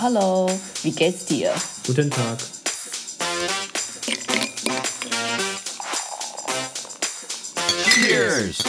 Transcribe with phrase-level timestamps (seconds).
[0.00, 0.48] Hello,
[0.82, 1.54] wie geht's dir?
[1.86, 2.38] Guten Tag.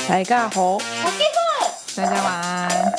[0.08, 0.78] 大家好，
[1.96, 2.94] 大家晚安。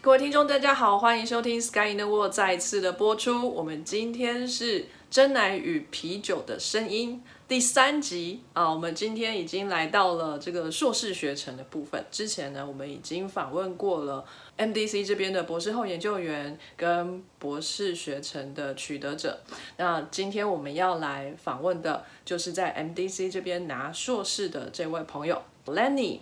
[0.00, 3.48] 各位听众，大家好，欢迎收听《Sky in the World》再次的播出。
[3.54, 8.68] 我们今天是真奶与啤酒的声音第三集啊。
[8.68, 12.04] 我们今天已经来到了这个硕士学程的部分。
[12.10, 14.24] 之前呢，我们已经访问过了
[14.58, 19.38] MDC 这边的博士后研究员跟博士学程的取得者。
[19.76, 26.18] 那今天我们要来访问的，就是在 MDC 这边拿硕士的这位朋友 Lenny。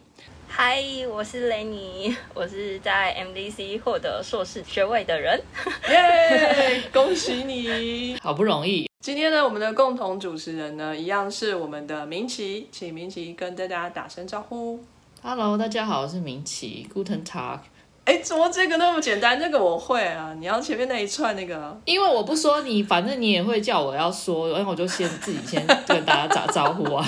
[0.46, 5.40] 嗨，我是 Lenny，， 我是在 MDC 获得硕士学位的人。
[5.90, 8.16] 耶， 恭喜你！
[8.22, 14.78] 好不容易，今天呢，我们的共同主持人呢，一样是我们的明奇，请明奇跟大家打声招呼。
[15.22, 17.58] Hello，大家好，我是明奇，Guten Tag。
[18.04, 19.40] 哎，怎么这个那么简单？
[19.40, 21.76] 这个我会啊，你要前面那一串那个。
[21.84, 27.04] 因为我不说你，反正你也会叫我要说，然后我就先自己先跟大家打招呼啊。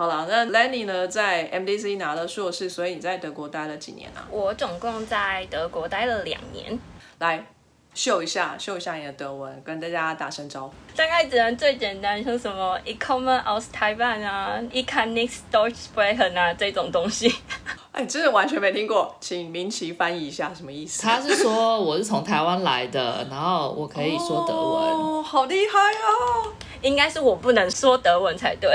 [0.00, 4.26] 好了，那 Lenny 呢，在 MDC 拿了硕士，所以你在德国待了几年啊？
[4.30, 6.78] 我总共在德国待了两年，
[7.18, 7.44] 来
[7.92, 10.72] 秀一下，秀一下你的德文，跟大家打声招呼。
[10.96, 17.34] 大概只能最简单，说什么 e c o m m e aus Taiwan 啊 e x Deutsch sprechen 啊这种东西。
[17.92, 21.02] 哎，真的完全没听过，请明奇翻译一下什么意思？
[21.02, 24.84] 他是说我是从台湾来的，然后我可以说德文。
[24.92, 26.52] 哦，好厉害哦！
[26.82, 28.74] 应该是我不能说德文才对。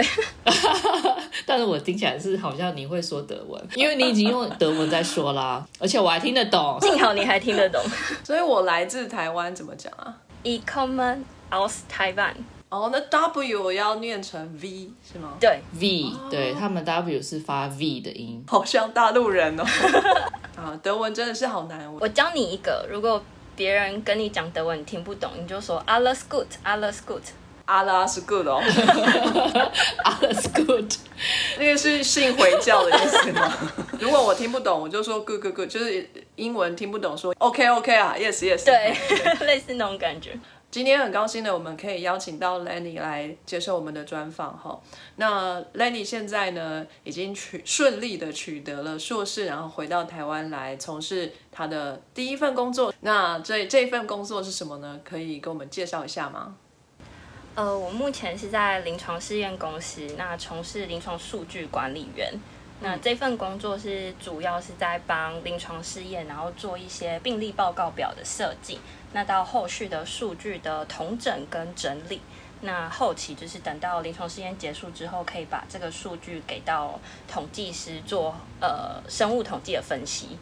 [1.48, 6.78] 但是我听起来是好像你会说德文，因为你已经用德文在说啦，而且我还听得懂。
[6.82, 7.82] 幸好你还听得懂。
[8.22, 12.34] 所以我来自台湾，怎么讲啊？e c o m m e aus Taiwan。
[12.76, 15.34] 哦，那 W 要念成 V 是吗？
[15.40, 18.44] 对，V，对他们 W 是发 V 的音。
[18.48, 19.64] 好像大陆人哦。
[20.58, 21.92] 啊，德文真的是好难。
[22.00, 23.24] 我教你一个，如果
[23.56, 27.22] 别人跟你讲德文你听不懂，你就说 alles gut，alles gut。
[27.66, 28.62] 阿拉是 good 哦，
[30.06, 30.94] Alles good。
[31.58, 33.52] 那个是信回教的意思吗？
[34.00, 38.66] 如果我听不懂，我就说 good good good，就是英文听不懂说 OK OK 啊，yes yes。
[38.66, 38.96] 对，
[39.48, 40.38] 类似那种感觉。
[40.76, 44.78] 今天很高兴的，我们可以邀请到 Lenny 来接受我们的专访哈。
[45.16, 52.94] 那 Lenny 现在呢，已经取顺利的取得了硕士，然后回到台湾来从事他的第一份工作。
[53.00, 55.00] 那这这份工作是什么呢？
[55.06, 56.58] 可以跟我们介绍一下吗？
[57.56, 62.34] 呃，我目前是在临床试验公司，那从事临床数据管理员。
[62.82, 68.78] 那这份工作是主要是在帮临床试验，然后做一些病例报告表的设计。
[69.16, 72.20] 那到后续的数据的统整跟整理，
[72.60, 80.38] 那后期就是等到临床试验结束之后，可以把这个数据给到统计师做呃生物统计的分析。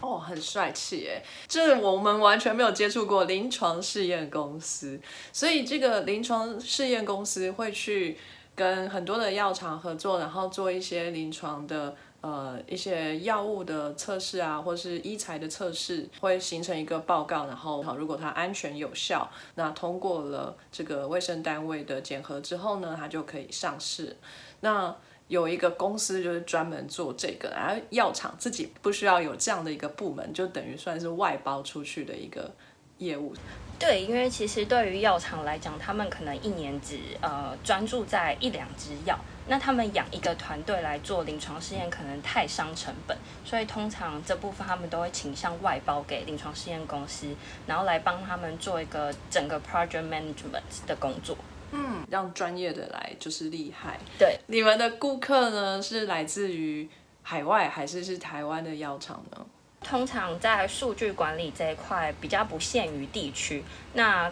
[0.00, 1.20] 哦，很帅气哎！
[1.48, 5.00] 这我们完全没有接触过临床试验公司，
[5.32, 8.16] 所以这个临床试验公司会去
[8.54, 24.16] 跟很多的药厂合作，然后做一些临床的呃一些药物的测试啊，或是医材的测试，会形成一个报告，然后好，如果它安全有效，那通过了这个卫生单位的检核之后呢，它就可以上市。
[24.60, 24.94] 那
[25.28, 32.52] 有一个公司就是专门做这个，然后药厂自己不需要有这样的一个部门，就等于算是外包出去的一个
[32.98, 33.32] 业务。
[33.78, 39.18] 对，因为其实对于药厂来讲，他们可能一年只呃专注在一两支药，
[39.50, 47.26] 那他们养一个团队来做临床试验，可能太伤成本，所以通常这部分他们都会倾向外包给临床试验公司，
[47.66, 51.36] 然后来帮他们做一个整个 project management 的工作。
[51.72, 53.98] 嗯，让专业的来就是厉害。
[54.16, 56.88] 对，你们的顾客呢是来自于
[57.24, 59.44] 海外还是是台湾的药厂呢？
[59.82, 64.30] 通常在数据管理这一块比较不限于地区，那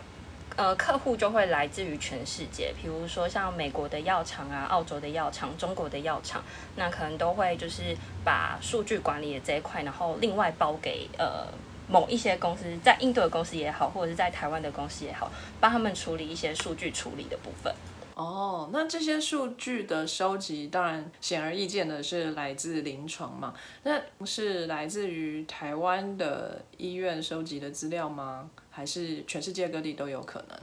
[0.57, 6.43] 呃客户就会来自于全世界，比如说像美国的药厂啊、澳洲的药厂、中国的药厂，
[6.77, 11.47] 那可能都会就是把数据管理的这一块，然后另外包给呃
[11.89, 15.31] 某一些公司，在印度的公司也好，或者是在台湾的公司也好，
[15.61, 17.73] 帮他们处理一些数据处理的部分。
[18.19, 23.55] 哦，那这些数据的收集，当然显而易见的是来自临床嘛？
[23.85, 28.51] 那是来自于台湾的医院收集的资料吗？
[28.71, 30.59] 还是全世界各地都有可能？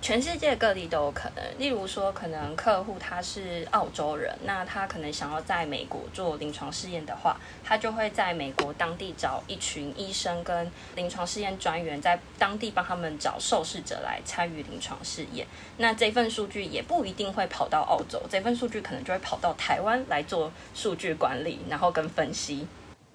[0.00, 1.44] 全世界各地都有可能。
[1.58, 15.46] 例如说，可能客户他是澳洲人，那他可能想要在美国做临床试验的话，他就会在美国当地找一群医生跟临床试验专员，在当地帮他们找受试者来参与临床试验。
[15.78, 22.66] 那这份数据也不一定会跑到澳洲，这份数据可能就会跑到台湾来做数据管理，然后跟分析。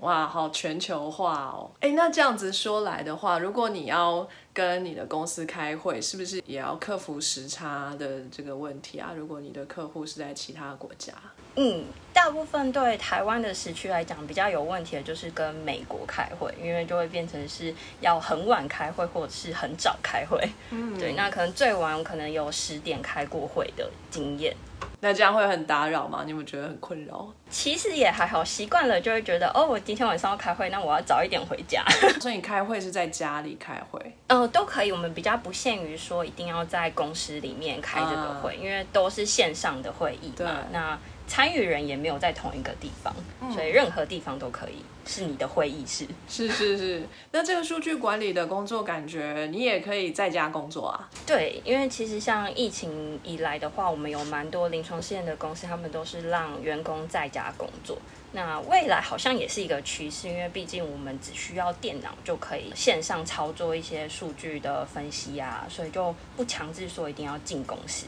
[0.03, 1.71] 哇，好全球化哦！
[1.79, 9.13] 哎，那这样子说来的话，如果你要跟你的公司开会，是不是也要克服时差的这个问题啊？
[9.15, 11.13] 如果你的客户是在其他国家，
[11.55, 20.49] 嗯，大部分对台湾的时区来讲比较有问题的就是跟美国开会，因为就会变成是要很晚开会，或者是很早开会。
[20.71, 24.55] 嗯，对，那可能最晚可能有十点开过会的经验。
[24.99, 26.21] 那这样会很打扰吗？
[26.23, 27.27] 你有没有觉得很困扰？
[27.49, 31.83] 其实也还好，习惯了就会觉得哦，我今天晚上要开会，那我要早一点回家。
[32.21, 33.99] 所以你开会是在家里开会？
[34.27, 34.93] 嗯，都可以。
[34.93, 40.59] 我们比较不限于说一定要在公司里面开这个会，因为都是线上的会议嘛。
[40.71, 40.97] 那
[41.27, 43.13] 参与人也没有在同一个地方，
[43.51, 46.05] 所以任何地方都可以是你的会议室。
[46.27, 51.09] 是是是，那这个数据管理的工作，感觉你也可以在家工作啊？
[51.25, 57.97] 对，因为其实像疫情以来的话，我们有蛮多临床试验的公司，他们都是让员工在家工作。
[58.35, 68.07] 那未来好像也是一个趋势，因为毕竟我们只需要电脑就可以线上操作一些数据的分析啊，所以就不强制说一定要进公司。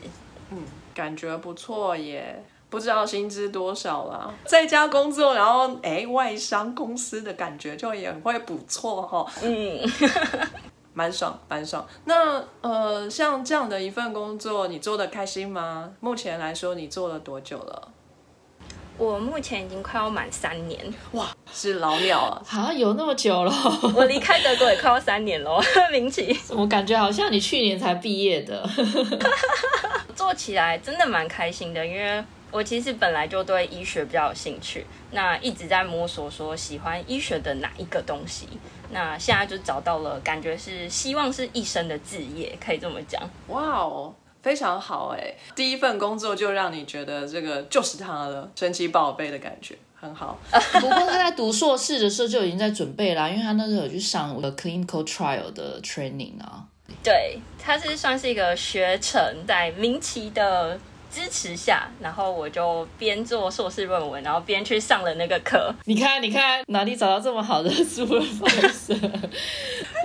[0.49, 0.63] 嗯，
[0.95, 2.43] 感觉不错耶。
[2.69, 9.25] 不知道薪资多少啦，在家工作，然后哎，外商公司的感觉就也会不错哈。
[9.41, 9.79] 嗯，
[10.93, 11.85] 蛮爽，蛮爽。
[12.03, 15.91] 那呃，像这样的一份工作，你做的开心吗？
[16.01, 17.89] 目前来说，你做了多久了？
[18.97, 20.81] 我目前已经快要满三年，
[21.11, 23.53] 哇，是老鸟了，好像有那么久了。
[23.95, 28.67] 我离开德国也快要三年了， 明奇，我感觉好像你去年才毕业的。
[30.15, 32.23] 做起来真的蛮开心的，因为。
[32.55, 38.47] 我其实本来就对医学比较有兴趣，那一直在摸索说喜欢医学的哪一个东西，
[38.91, 43.21] 那现在就找到了，感觉是希望是一生的志业，可以这么讲。
[43.49, 50.39] 哇哦，非常好哎，第一份工作就让你觉得这个就是他了神奇宝贝的感觉，很好。
[50.79, 56.63] 不过他在读硕士的时候就已经在准备啦，因为他那时候有去上我的 clinical trial 的 training 啊。
[57.03, 60.79] 对，他是算是一个学程，在明奇的。
[61.15, 65.73] 支持下，然后我就边做硕士论文，然后边去上了那个课。
[65.85, 68.93] 你看，你看哪里找到这么好的书的方式？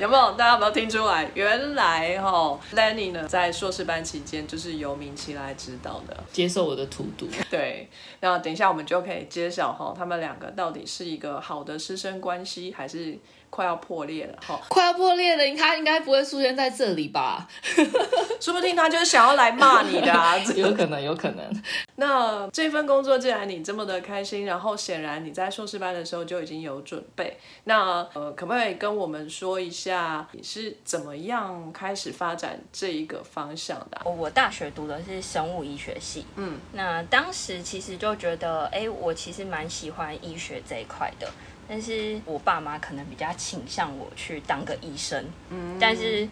[0.01, 0.33] 有没有？
[0.35, 1.29] 大家有没有听出来？
[1.35, 7.29] 原来哈，Lenny 呢，在硕士班期间就是由明奇来指导的，接受我的荼毒。
[7.51, 7.89] 对，
[8.21, 13.19] 那等一下我们就可以揭晓哈，他们两个到底是一个好的师生关系，还是？
[13.50, 14.58] 快要破裂了，哈！
[14.69, 17.47] 快要破裂了，他应该不会出现在这里吧？
[18.41, 20.38] 说不定他就是想要来骂你的啊！
[20.56, 21.62] 有可能，有可能。
[21.97, 34.11] 那这份工作既然你这么的开心，然后显然你在硕士班的时候就已经有准备，那呃，可不可以跟我们说一下你是怎么样开始发展这一个方向的？
[34.11, 41.29] 我大学读的是生物医学系，嗯，那当时其实就觉得，哎，我其实蛮喜欢医学这一块的。
[41.73, 46.29] 但是我爸妈可能比较倾向我去当个医生，嗯，但是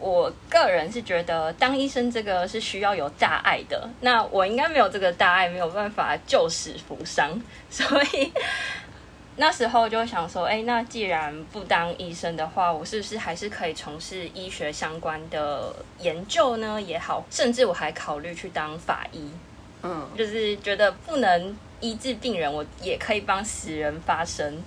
[0.00, 7.40] 我个人是觉得当医生这个是需要有大爱的，那我应该没有这个大爱，没有办法救死扶伤，
[7.70, 8.32] 所以
[9.36, 16.82] 那时候就想说，哎，那既然不当医生的话，我是不是还是可以从事医学相关的研究呢？
[16.82, 19.30] 也好，甚至我还考虑去当法医，
[19.84, 24.60] 嗯，就是觉得不能医治病人，我也可以帮死人发声。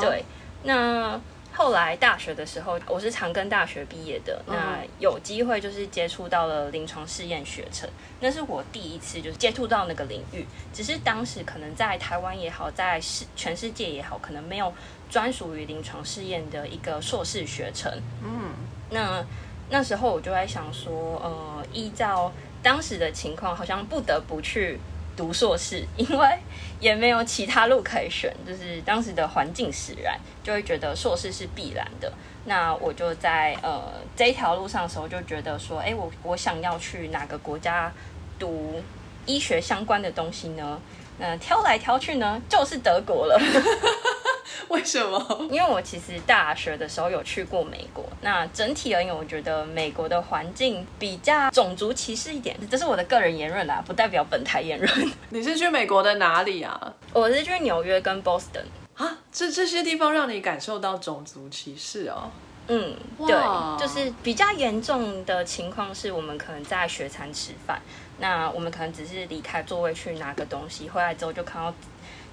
[0.00, 0.24] 对，
[0.64, 1.20] 那
[1.54, 7.88] 后来大学的时候，我是长庚大学毕业的，那有机会就是接触到了临床试验学程，
[8.20, 10.46] 那是我第一次就是接触到那个领域。
[10.72, 14.72] 只是当时可能在台湾也好，在世全世界也好，可能没有
[15.10, 17.92] 专属于临床试验的一个硕士学程。
[18.24, 18.52] 嗯，
[18.88, 19.22] 那
[19.68, 24.80] 那时候我就在想说，呃，依照当时的情况，好像不得不去。
[25.16, 26.38] 读硕士， 因为
[26.80, 32.12] 也没有其他路可以选，就是当时的环境使然，就会觉得硕士是必然的。
[32.44, 37.92] 那我就在呃这条路上的时候，就觉得说，哎，我我想要去哪个国家
[38.38, 38.82] 读
[39.26, 40.80] 医学相关的东西呢？
[41.18, 43.38] 那挑来挑去呢，就是德国了。
[44.68, 45.48] 为什么？
[45.50, 55.10] 因为我其实大学的时候有去过美国，那整体而言，我觉得美国的环境比较种族歧视一点，这是我的个人言论啦，不代表本台言论。
[55.30, 56.94] 你是去美国的哪里啊？
[57.12, 58.64] 我是去纽约跟 Boston
[58.94, 62.30] 啊，这这些地方让你感受到种族歧视哦？
[62.68, 63.36] 嗯，对，
[63.76, 67.82] 就是比较严重的情况是我们可能在学餐吃饭，
[68.20, 71.74] 那我们可能只是离开座位去拿个东西，回来之后就看到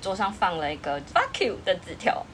[0.02, 2.26] 桌上放了一个 fuck you 的纸条。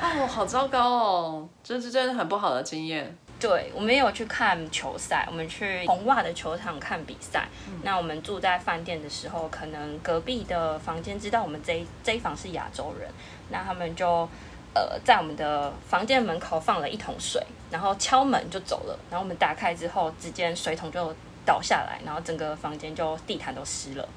[0.00, 3.16] 哦，好糟糕哦，这是真的很不好的经验。
[3.40, 7.46] 对，我们也有去看球赛，我们去红袜的球场看比赛。
[7.82, 13.10] 那我们住在饭店的时候，可能隔壁的房间知道我们这这一房是亚洲人，
[13.50, 14.26] 那他们就
[14.74, 18.98] 呃在我们的房间门口放了一桶水，然后敲门就走了。
[19.10, 21.14] 然后我们打开之后，直接水桶就
[21.44, 24.08] 倒下来，然后整个房间就地毯都湿了。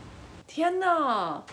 [0.45, 1.43] 天哪！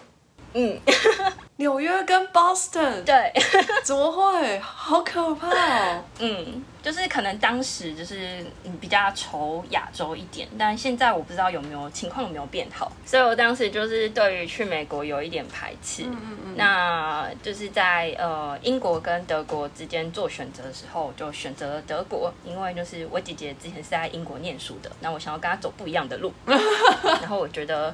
[0.54, 0.78] 嗯，
[1.56, 3.32] 纽约跟 Boston，对，
[3.82, 4.58] 怎么会？
[4.60, 6.04] 好可怕哦。
[6.20, 8.44] 嗯，就是可能当时就是
[8.80, 16.04] 比较愁亚洲一点，但现在我不知道有没有情况有没有变好，所以我当时就是对于去美国有一点排斥。
[16.04, 16.54] 嗯嗯嗯。
[16.56, 27.92] 那就是在呃英国跟德国之间做选择的时候，就选择了德国，因为就是我姐姐之前是在英国念书的，那我想要跟她走不一样的路，然后我觉得。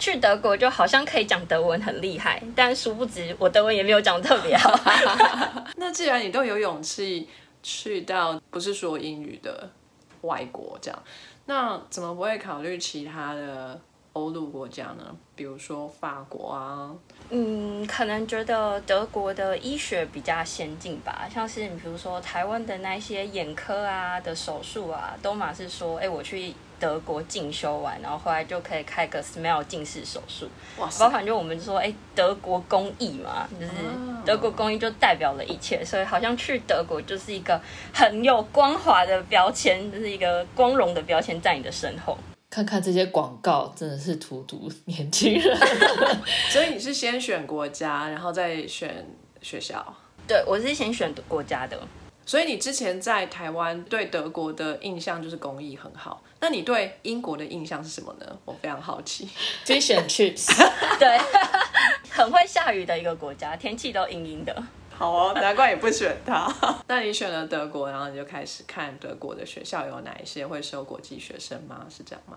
[0.00, 4.74] 去德国就好像可以讲德文很厉害，但殊不知我德文也没有讲特别好。
[5.76, 7.28] 那既然你都有勇气
[7.62, 9.70] 去到不是说英语的
[10.22, 11.02] 外国这样，
[11.44, 13.78] 那怎么不会考虑其他的
[14.14, 15.14] 欧陆国家呢？
[15.36, 16.90] 比如说法国啊？
[17.28, 26.54] 嗯，可能觉得德国的医学比较先进吧，像是你比如说台湾的那些眼科啊的手术啊，都嘛是说，哎，我去。
[26.80, 30.48] 德国进修完，然后后来就可以开个 smile 近视手术。
[30.78, 30.88] 哇！
[30.98, 33.72] 包含就我们说，哎，德国工艺嘛，就是
[34.24, 37.60] 德国工艺就代表了一切，所以好像去德国就是一个
[37.92, 42.16] 很有光滑的标签，就是一个光荣的标签在你的身后。
[42.48, 45.56] 看看这些广告，真的是荼毒年轻人。
[46.50, 49.06] 所以你是先选国家，然后再选
[49.40, 49.84] 学校？
[50.26, 51.78] 对，我是先选国家的。
[52.26, 58.26] 所以你之前在台湾对德国的印象就是工艺很好，那你对英国的印象是什么呢？
[58.46, 59.28] 我非常好奇。
[59.66, 60.46] Fish and chips，
[60.98, 61.20] 对，
[62.10, 64.62] 很会下雨的一个国家，天气都阴阴的。
[64.90, 66.52] 好哦，难怪你不选它。
[66.88, 71.86] 那你选了德国，然后你就开始看德国的学校有哪一些会收国际学生吗？
[71.88, 72.36] 是这样吗？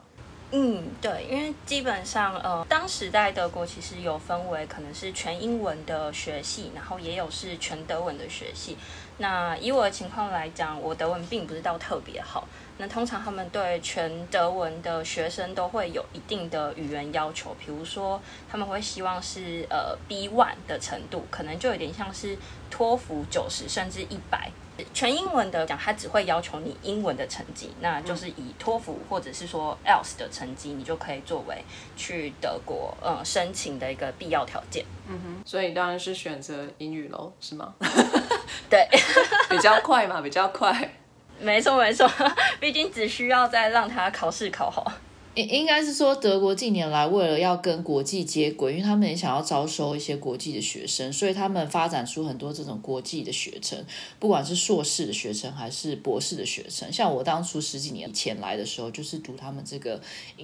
[0.52, 8.78] 嗯，对，因为基本上，呃，当时在德国其实有分为可能是全英文的学系，然后也有是全德文的学系。
[9.18, 12.48] 那以我的情况来讲，我德文并不是到特别好。
[12.78, 22.38] 那通常他们对全德文的学生都会有一定的语言要求，比如说他们会希望是呃 B one 的程度，可能就有点像是
[22.70, 24.52] 托福九十甚至一百。
[24.92, 31.64] 全英文的讲，他只会要求你英文的成绩，那就是以托福或者是说 else 的成绩，你就可以作为
[31.96, 34.84] 去德国呃申请的一个必要条件。
[35.08, 37.76] 嗯哼，所以当然是选择英语喽，是吗？
[38.68, 38.88] 对，
[39.48, 40.92] 比较快嘛，比较快。
[41.42, 42.10] 没错没错，
[42.60, 44.92] 毕竟只需要再让他考试考好。
[45.36, 53.84] 应应该是说，德国近年来为了要跟国际接轨，因为他们也想要招收一些国际的学生，所以他们发展出很多这种国际的学程，
[54.20, 56.94] 不管是硕士的学生还是博士的学生。
[56.94, 60.00] 像我当初十几年前来的时候，就是读他们这个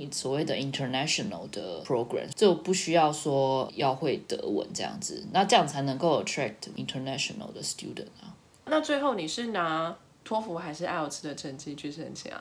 [0.09, 8.33] 所谓的 international 的 program，就不需要说要会德文这样子，那这样才能够 attract international 的 student 啊。
[8.65, 9.95] 那最后你是拿
[10.29, 12.39] 托福还是 IELTS 的成绩去申请啊？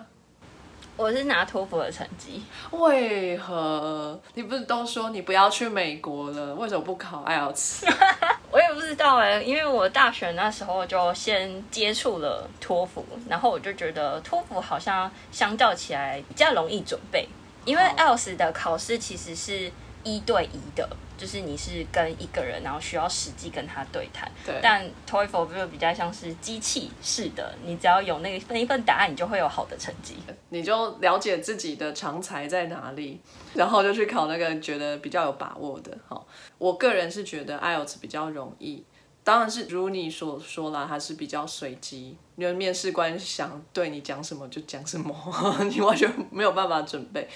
[0.95, 6.55] 我是拿托福的成绩，为何你不是都说你不要去美国了？
[6.57, 7.91] 为什么不考 IELTS？
[8.53, 17.27] 我也不知道哎，因为我大学那时候就先接触了托福，然后我就觉得托福好像相较起来比较容易准备，
[17.65, 19.73] 因为 IELTS 的考试其实是
[20.17, 20.89] 一对一的。
[21.19, 24.31] 就是你是跟一个人，然后需要实际跟他对谈。
[24.47, 24.55] 对。
[24.63, 30.15] 但 TOEFL 就比较像是机器式的，你只要有那那一份答案，你就会有好的成绩。
[30.51, 33.21] 你就了解自己的长才在哪里，
[33.55, 35.91] 然后就去考那个觉得比较有把握的。
[36.07, 36.25] 好，
[36.57, 38.85] 我个人是觉得 IELTS 比较容易，
[39.25, 45.13] 当然是如你所说啦，它是比较随机，因为面试官想对你讲什么就讲什么，
[45.69, 47.29] 你完全没有办法准备。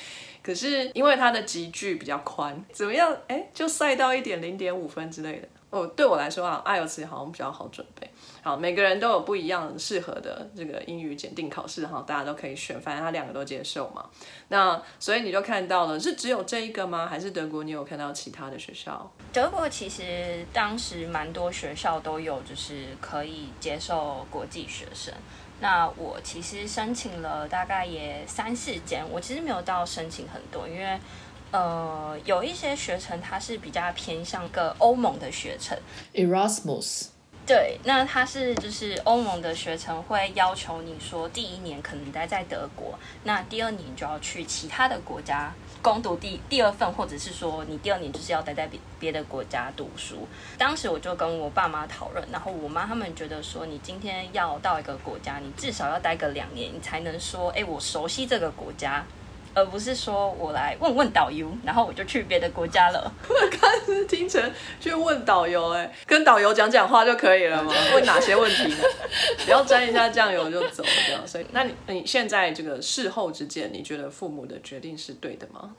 [0.43, 3.17] 可是因为它的集距比较宽，怎么样？
[3.29, 5.49] 哎，就赛到一点零点五分之类的。
[5.71, 8.07] 哦，对我来说啊，IELTS 好像比较好准备。
[8.43, 14.05] 好，每个人都有不一样适合的这个英语检定考试哈，大家都可以选，反正他两个都接受嘛。
[14.49, 17.07] 那所以你就看到了，是只有这一个吗？
[17.07, 19.11] 还是德国你有看到其他的学校？
[19.33, 25.15] 德国其实当时蛮多学校都有，就是可以接受国际学生。
[25.63, 30.99] 那我其实申请了大概也三四间，我其实没有到申请很多，因为
[31.53, 35.79] 呃有一些学程它是比较偏向个欧盟的学程
[36.15, 37.07] ，Erasmus，
[37.45, 50.29] 对，那他是就是欧盟的学程会要求你说，第一年可能待在德国，那第二年就要去其他的国家攻读第第二份，或者是说你第二年就是要待在别别的国家读书。
[50.57, 59.05] 当时我就跟我爸妈讨论，然后我妈他们觉得说，你今天要到一个国家，你至少要待个两年，你才能说，哎，我熟悉这个国家。
[59.55, 63.13] 而不是说我来问问导游，然后我就去别的国家了。
[63.29, 64.43] 我刚是听成
[64.81, 67.73] 去问导游，哎，跟导游讲讲话就可以了吗？
[67.95, 68.77] 问哪些问题呢？
[69.45, 71.27] 不要沾一下酱油就走这样。
[71.27, 75.71] 所以， 那你你现在这个事后之见，你觉得父母的决定是对的吗？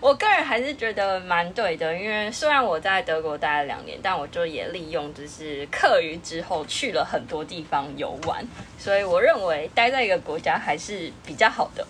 [0.00, 8.44] 我个人还是觉得蛮对的，因为虽然我在德国待了两年，但我就也利用就是课余之后去了很多地方游玩，
[8.78, 11.86] 所以我认为待在一个国家还是比较好的。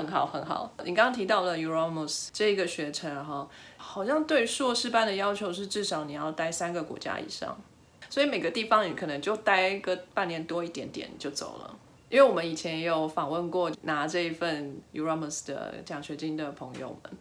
[0.00, 0.72] 很好，很好。
[0.84, 7.60] 你刚刚提到了 Euramos 这个学程哈，好像对硕士班的要求是至少你要待三个国家以上，
[8.08, 11.76] 所以每个地方你可能就待个半年多一点点就走了。
[12.08, 17.12] 因为我们以前也有访问过拿这一份 Euramos 的奖学金的朋友们。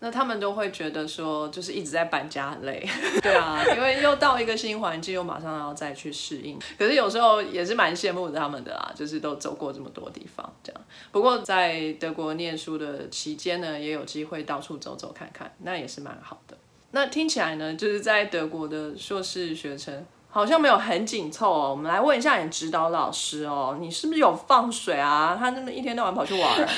[0.00, 2.86] 那他们都会觉得说，就是一直在搬家很累，
[3.22, 6.58] 对啊，因为又到一个新环境，又马上要再去适应。
[6.78, 10.82] 可是有时候也是蛮羡慕他们的啦，就是都走过这么多地方这样。
[11.10, 16.56] 不过在德国念书的期间呢，也有机会到处走走看看，那也是蛮好的。
[16.90, 20.04] 那听起来呢，就是在德国的硕士学程。
[20.36, 25.34] 好像没有很紧凑哦，我们来问一下你指导老师哦，你是不是有放水啊？
[25.40, 26.68] 他那么一天到晚跑去玩，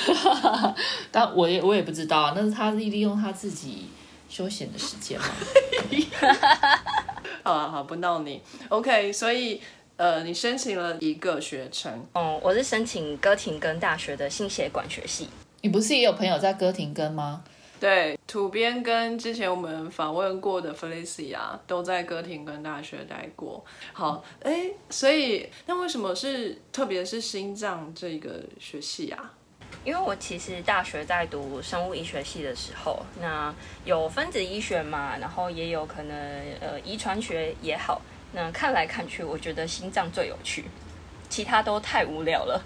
[1.11, 3.89] 但我也我也不知道，那是他利用他自己
[4.29, 5.25] 休闲的时间嘛。
[7.43, 8.41] 好啊，好不闹你。
[8.69, 9.61] OK，所以
[9.97, 11.91] 呃，你申请了一个学程。
[12.13, 15.27] 哦，我是申请哥廷根大学的心血管学系。
[15.59, 17.41] 你不是也有朋友在哥廷根吗？
[17.79, 23.63] 对，土边跟之前我们访问过的 Felicia 都在哥廷根大学待过。
[23.93, 29.33] 好，哎，所以那为什么是特别是心脏这个学系啊？
[29.85, 33.53] 因为我其实大学在读生物医学系的时候，那
[33.85, 36.17] 有分子医学嘛，然后也有可能
[36.59, 38.01] 呃遗传学也好，
[38.33, 40.65] 那看来看去，我觉得心脏最有趣。
[41.29, 42.59] 其他都太无聊了。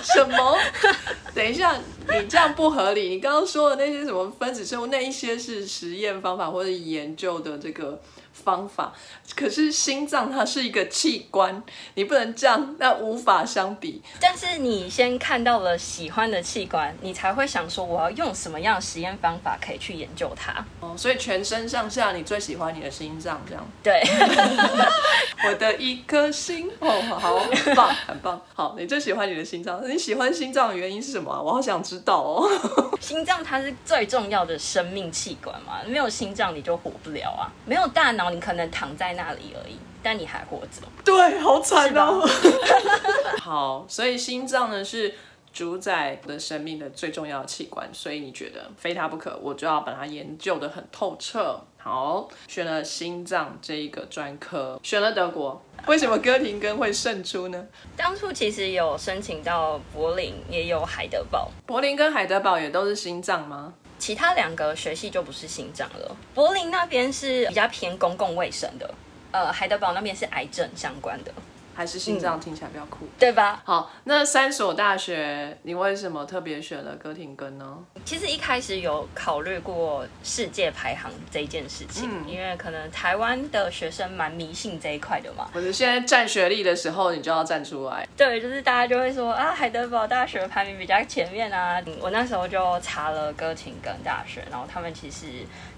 [0.00, 0.56] 什么？
[1.34, 1.76] 等一下，
[2.08, 3.08] 你这样不合理。
[3.08, 8.00] 你刚刚说的那些什么分子生物，那一些是实验方法或者研究的这个。
[8.34, 8.92] 方法，
[9.36, 11.62] 可是心脏它是一个器官，
[11.94, 14.02] 你不能这样，那无法相比。
[14.20, 20.52] 但是你先看到了喜欢的器官，你才会想说我要用什么样的实验方法可以去研究它。
[20.80, 23.64] 哦，所以全身上下你最喜欢你的心脏，这样。
[23.84, 24.02] 对，
[25.46, 28.42] 我的一颗心，哦，好，很棒，很棒。
[28.52, 31.30] 好，你最喜欢你的心脏，你喜欢心脏的原因是什么？
[31.40, 32.48] 我好想知道哦。
[33.00, 38.30] 心脏它是最重要的生命器官嘛，没有心脏你就活不了啊，没有大脑。
[38.30, 40.82] 你可能躺在那里而已，但你还活着。
[41.04, 42.26] 对，好惨哦。
[43.40, 45.14] 好，所以心脏呢是
[45.54, 51.58] 主宰的生命的最重要的器官，所以你觉得非它不可，我就要把它研究的很透彻。
[51.78, 55.62] 好，选了心脏这一个专科，选了德国。
[55.86, 57.66] 为什么哥廷根会胜出呢？
[57.96, 61.48] 当初其实有申请到柏林，也有海德堡。
[61.66, 63.72] 柏林跟海德堡也都是心脏吗？
[63.96, 66.16] 其他两个学系就不是心脏了。
[66.34, 68.92] 柏林那边是比较偏公共卫生的，
[69.30, 71.32] 呃，海德堡那边是癌症相关的。
[71.74, 73.60] 还是心脏听起来比较酷，对吧？
[73.64, 77.78] 好，那三所大学，你为什么特别选了哥廷根呢？
[78.04, 85.48] 其实一开始有考虑过世界排行这件事情，因为可能台湾的学生蛮迷信这一块的嘛。
[85.52, 88.06] 或者现在占学历的时候，你就要站出来。
[88.16, 91.82] 对，就是大家就会说啊，海德堡大学排名比较前面啊。
[92.00, 95.26] 我那时候就查了哥廷根大学，然后他们其实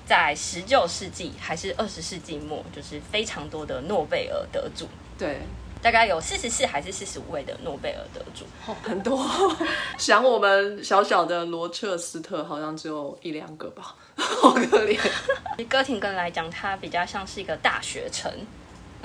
[0.05, 4.87] 在十九世纪还是二十世纪末，就是非常多的诺贝尔得主。
[5.19, 5.39] 对。
[5.87, 8.45] 大概有四十四还是四十五位的诺贝尔得主，
[8.83, 9.25] 很多。
[9.97, 14.99] 想我们小小的罗彻斯特，好像只有一两个吧，好可怜。
[15.71, 18.29] 哥廷根来讲，它比较像是一个大学城。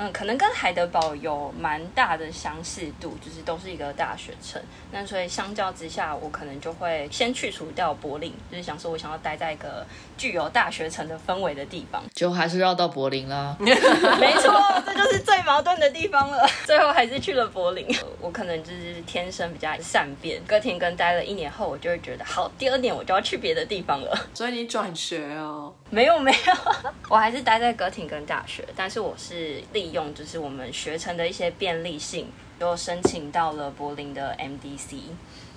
[0.03, 4.59] 嗯，可能跟海德堡有蛮大的相似度，就是都是一个大学城。
[4.91, 9.85] 那所以相较之下，我可能就会先去除掉柏林，就是想说我想要待在一个
[10.17, 12.01] 具有大学城的氛围的地方。
[12.15, 13.55] 就还是绕到柏林啦。
[13.61, 16.49] 没错，这就是最矛盾的地方了。
[16.65, 17.85] 最后还是去了柏林。
[18.19, 20.41] 我可能就是天生比较善变。
[20.47, 24.27] 哥廷根待了一年后，我就会觉得好，第二年我就要去别的地方了。
[24.33, 25.71] 所以你转学哦？
[25.91, 26.53] 没有没有，
[27.07, 29.61] 我还是待在哥廷根大学，但是我是。
[29.91, 32.27] 用就是我们学成的一些便利性，
[32.59, 34.97] 就申请到了柏林的 MDC，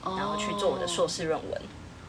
[0.03, 1.61] 然后去做我的硕士论文。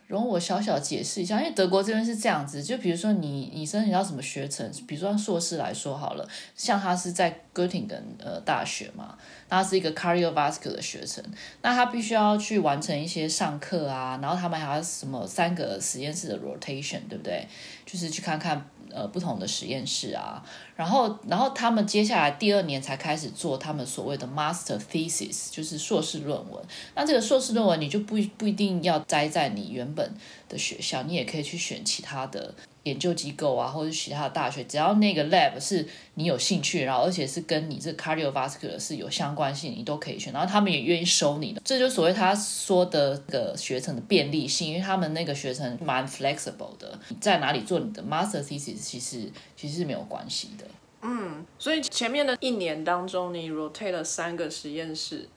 [0.08, 9.18] 容我小小解释一下，因为德国这边是这样子，就比如说你你申请到什么学程，比如说硕士来说好了，像他是在哥廷根呃大学嘛，
[9.50, 11.24] 那是一个 cardiovascular 的学程，
[11.64, 17.48] 那他必须要去完成一些上课啊，然后他们还要什么三个实验室的 rotation，对不对？
[17.84, 18.64] 就是去看看
[18.96, 20.42] 呃不同的实验室啊，
[20.78, 26.64] 然后然后他们接下来第二年才开始做他们所谓的 master thesis，就是硕士论文。
[26.96, 30.14] 那这个硕士论文你就不不一定要栽在你原本
[30.48, 40.32] 的学校，你也可以去选其他的研究机构啊，或者其他的大学，只要那个 lab 是你有兴趣，然后而且是跟你这 cardiovascular 是有相关性，你都可以选。
[40.32, 50.66] 然后他们也愿意收你的，这就所谓他说的个学程的便利性，因为他们那个学程蛮 flexible 的，你在哪里做你的 master thesis 其实其实是没有关系的。
[51.02, 55.28] 嗯，所以前面的一年当中，你 rotate 了三个实验室。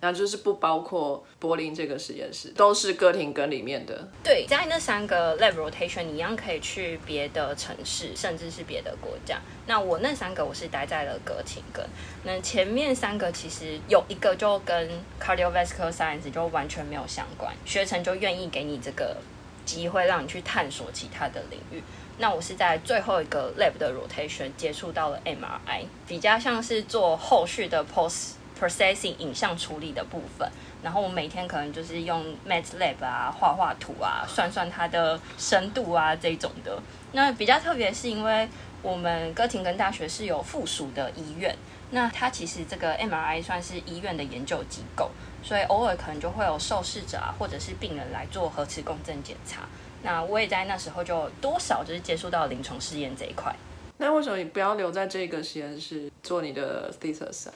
[0.00, 4.06] 那就是不包括柏林这个实验室，都是哥廷根里面的。
[4.22, 9.40] 对，在那三个 lab rotation，你一样可以去别的城市，甚至是别的国家。
[9.66, 11.84] 那我那三个我是待在了哥廷根。
[12.24, 19.16] 那前面三个其实有一个就跟 cardiovascular science 就完全没有相关，学程就愿意给你这个
[19.64, 21.82] 机会让你去探索其他的领域。
[22.18, 28.34] 那我是在最后一个 lab 的 rotation 接触到了 MRI，比较像是做后续的 post。
[28.58, 30.50] Processing 影像处理的部分，
[30.82, 36.80] 然后我每天可能就是用 MATLAB 啊画画图啊，算算它的深度啊这种的。
[37.12, 38.48] 那比较特别是因为
[38.82, 41.56] 我们哥廷根大学是有附属的医院，
[41.90, 45.10] 那它其实这个 MRI 算是医院的研究机构，
[45.42, 49.62] 所以偶尔可能就会有受试者啊或者是病人来做核磁共振检查。
[50.02, 53.54] 那我也在那时候就多少就是接触到临床试验这一块。
[53.98, 57.54] 那为什么你不要留在这个实验室做你的 thesis 啊？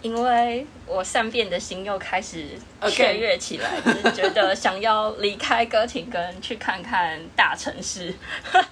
[0.00, 2.46] 因为我善变的心又开始
[2.88, 8.14] 雀跃起来，就是觉得想要离开歌廷根，去看看大城市。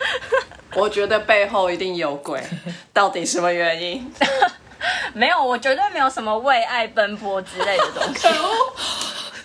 [0.74, 2.42] 我觉得背后一定有鬼，
[2.92, 4.12] 到底什么原因？
[5.14, 8.28] 没有，我绝对没有什么为爱奔波之类的东西。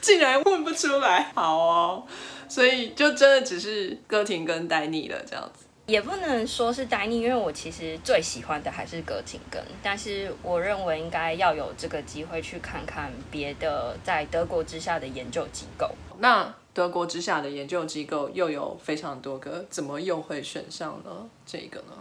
[0.02, 2.04] 竟然问不出来，好哦，
[2.50, 5.65] 所以就真的只是歌廷根待腻了这样子。
[5.92, 15.92] 也不能说是待腻，因为我其实最喜欢的还是哥廷根，但是我认为应该要有这个机会去看看别的在德国之下的研究机构。
[16.20, 21.94] 那德国之下的研究机构又有非常多个，怎么又会选上了这个呢？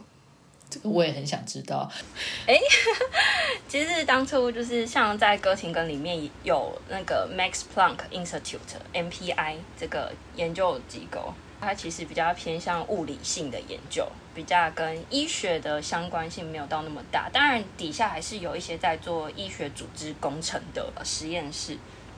[0.71, 1.91] 这个我也很想知道。
[2.47, 2.57] 哎，
[3.67, 11.35] 其实当初就是像在哥廷根里面有那个 Max Planck Institute（MPI） 这个研究机构。
[11.61, 17.29] 它其实比较偏向物理性的研究，比较跟医学的相关性没有到那么大。
[17.33, 21.77] 当然，底下还是有一些在做医学组织工程的实验室。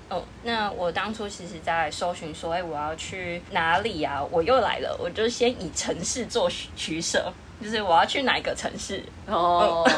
[0.08, 4.22] 哦，那我当初其实，在搜寻说，哎，我要去哪里啊？
[4.30, 9.02] 我又来了，我就先以城市做取舍，就是我要去哪一个城市。
[9.26, 9.88] 哦，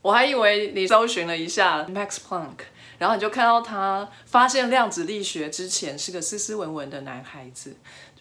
[0.00, 2.60] 我还以为你搜寻了一下 Max Planck，
[2.98, 7.76] 然后你就看到他发现量子力学之前是个斯斯文文的男孩子。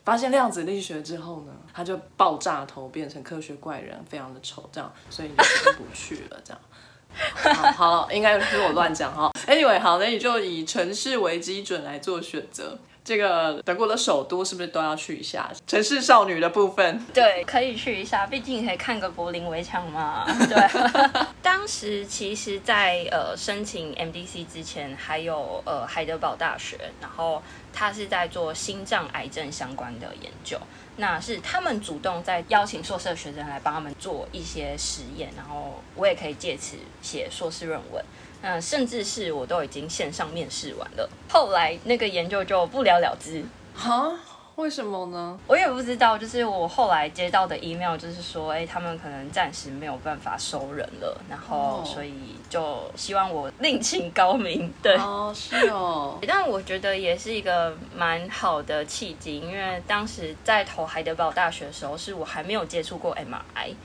[0.08, 7.74] 发现量子力学之后呢，他就爆炸头变成科学怪人，非常的丑，这样，所以你就不去了，这样。
[7.74, 9.30] 好，应该是我乱讲哈。
[9.48, 12.80] Anyway，好，那你就以城市为基准来做选择。
[13.08, 15.50] 这个德国的首都是不是都要去一下？
[15.66, 20.26] 城市少女的部分，对，可以去一下，毕竟可以看个柏林围墙嘛。
[20.50, 20.58] 对，
[21.42, 27.42] 当时其实，在呃申请 MDC 之前，还有呃海德堡大学，然后
[27.72, 30.60] 他是在做心脏癌症相关的研究，
[30.98, 38.04] 那是他们主动在邀请硕士学生来帮他们做一些实验，然后我也可以借此写硕士论文。
[38.42, 43.44] 嗯，甚至是我都已经线上面试完了，后来那个研究就不了了之。
[43.76, 44.12] 哈？
[44.56, 45.40] 为什么呢？
[45.46, 46.18] 我也不知道。
[46.18, 54.74] 就是我后来接到的 email，就是说，哎，他们可能暂时没有办法收人了，然后所以就希望我另请高明。
[54.82, 56.18] 对，哦，是哦。
[56.28, 63.76] 但我觉得也是一个蛮好的契机，因为当时在投海德堡大学的时候，是我还没有接触过 MRI。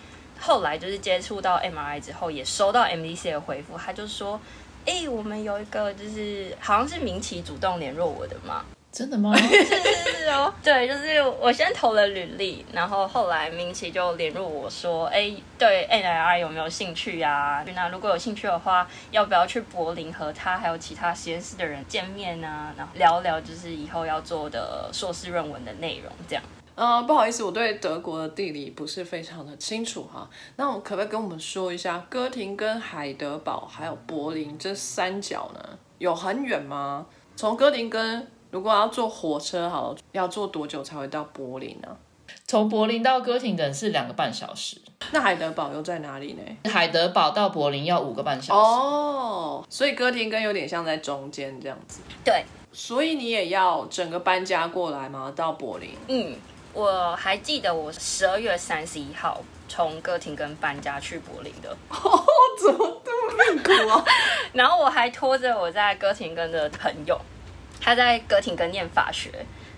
[0.42, 4.38] 后来就是接触到 MRI 之后，也收到 MDC 的回复，他就说
[4.85, 9.33] ：“哎，我们有一个就是好像是明奇主动联络我的嘛，真的吗？
[9.38, 17.64] 是是是哦，对，就是我先投了履历，然后后来明奇就联络我说：哎，对 NIR 有没有兴趣啊？
[17.74, 22.74] 那如果有兴趣的话，要不要去柏林和他还有其他实验室的人见面啊？
[22.76, 26.42] 然后聊聊就是以后要做的硕士论文的内容这样。”
[26.75, 30.29] 呃，不好意思，我对德国的地理不是非常的清楚哈。
[30.57, 37.07] 那我可不可以跟我们说一下，哥廷根、海德堡还有柏林这三角呢，有很远吗？
[37.37, 41.97] 从哥廷根如果要坐火车好，要坐多久才会到柏林呢、
[42.47, 44.79] 从柏林到哥廷根是两个半小时，
[45.13, 46.71] 那海德堡又在哪里呢？
[46.71, 48.59] 海德堡到柏林要五个半小时。
[48.59, 52.01] 哦，所以哥廷根有点像在中间这样子。
[52.25, 55.33] 对，所以你也要整个搬家过来吗？
[55.35, 55.91] 到柏林？
[56.09, 56.35] 嗯，
[56.73, 62.25] 我还记得我十二月三十一号从哥廷根搬家去柏林的， 哦
[62.63, 64.05] 怎么这么命苦啊？
[64.53, 67.21] 然后我还拖着我在哥廷根的朋友，
[67.81, 69.31] 他在哥廷根念法学，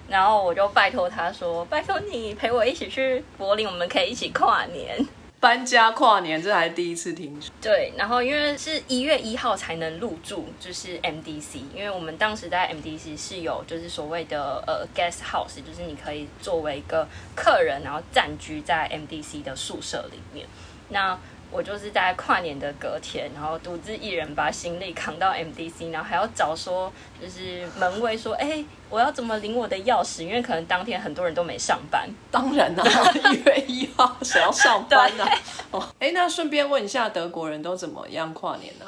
[0.09, 5.05] 然后我就拜托他说：“拜托你陪我一起去柏林，我们可以一起跨年。”
[5.45, 7.53] 搬家跨年，这还第一次听说。
[7.61, 20.47] 对，然后因为是一月一号才能入住，就是 MDC，因为我们当时在 MDC 是有就是所谓的呃 guest house，就是你可以作为一个客人，然后暂居在 MDC 的宿舍里面。
[20.89, 21.19] 那
[21.55, 30.25] 我就是在跨年的隔天，然后独自一人把行李扛到 MDC，然后还要找说就是门卫说，哎、我要怎么领我的钥匙？
[30.25, 32.11] 因为可能当天很多人都没上班。
[32.33, 32.85] 当然啦、
[33.31, 35.25] 一月一号谁要上班呢、
[35.71, 38.87] 哦，哎，那顺便问一下，德国人都怎么样跨年呢、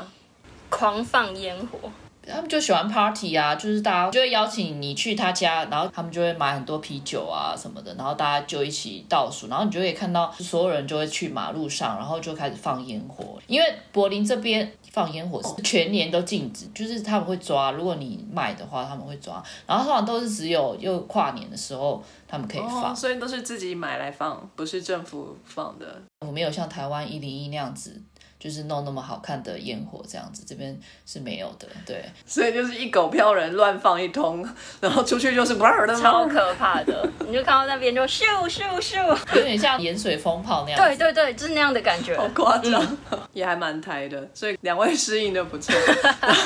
[0.69, 1.79] 狂放烟火，
[2.27, 13.39] 他们就喜欢 party 啊，就是大家就会邀请你去他家，然后他们就会买很多啤酒啊什么的，然后大家就一起倒数，然后你就可以看到所有人就会去马路上，然后就开始放烟火。
[13.47, 26.03] 因为柏林这边放烟火是全年都禁止，就是他们会抓，如果你买的话他们会抓，然后通常都是只有又跨年的时候他们可以放，哦，所以都是自己买来放，不是政府放的。
[26.27, 28.03] 我没有像台湾一零一那样子。
[28.47, 31.67] 就是弄那么好看的烟火这样子，这边是没有的。
[31.85, 34.49] 对，所以就是一狗票人乱放一通，
[34.81, 39.05] 然后出去就是哇儿的超可怕的，你就看到那边就咻咻咻。
[39.35, 40.97] 有点像盐水风炮那样子。
[40.97, 42.17] 对对对，就是那样的感觉。
[42.17, 42.97] 好夸张，
[43.33, 45.75] 也还蛮台的，所以两位适应的不错。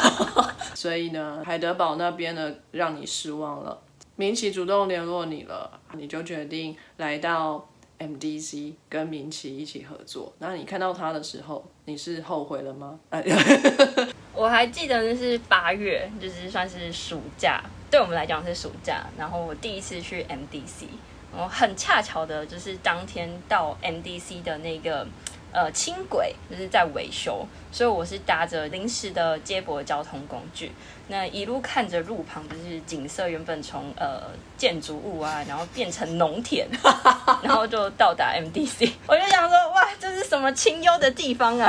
[0.73, 3.79] 所以呢，海德堡那边呢，让你失望了。
[4.17, 7.69] 明奇主动联络你了，你就决定来到
[8.01, 10.33] MDC 跟明奇一起合作。
[10.39, 12.99] 那你看到他的时候，你是后悔了吗？
[14.35, 19.07] 我还记得那是八月，就是算是暑假，对我们来讲是暑假。
[19.19, 20.87] 然后我第一次去 MDC，
[21.33, 25.07] 然后很恰巧的就是当天到 MDC 的那个
[25.53, 30.73] 呃轻轨就是在维修，所以我是搭着临时的接驳交通工具。
[31.09, 34.23] 那一路看着路旁就是景色，原本从呃
[34.57, 36.69] 建筑物啊，然后变成农田，
[37.43, 41.69] 然后就到达 MDC，我就想说哇，这是什么清幽的地方啊？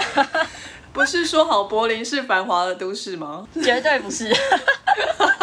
[0.94, 3.48] 不是说好柏林是繁华的都市吗？
[3.64, 4.32] 绝对不是。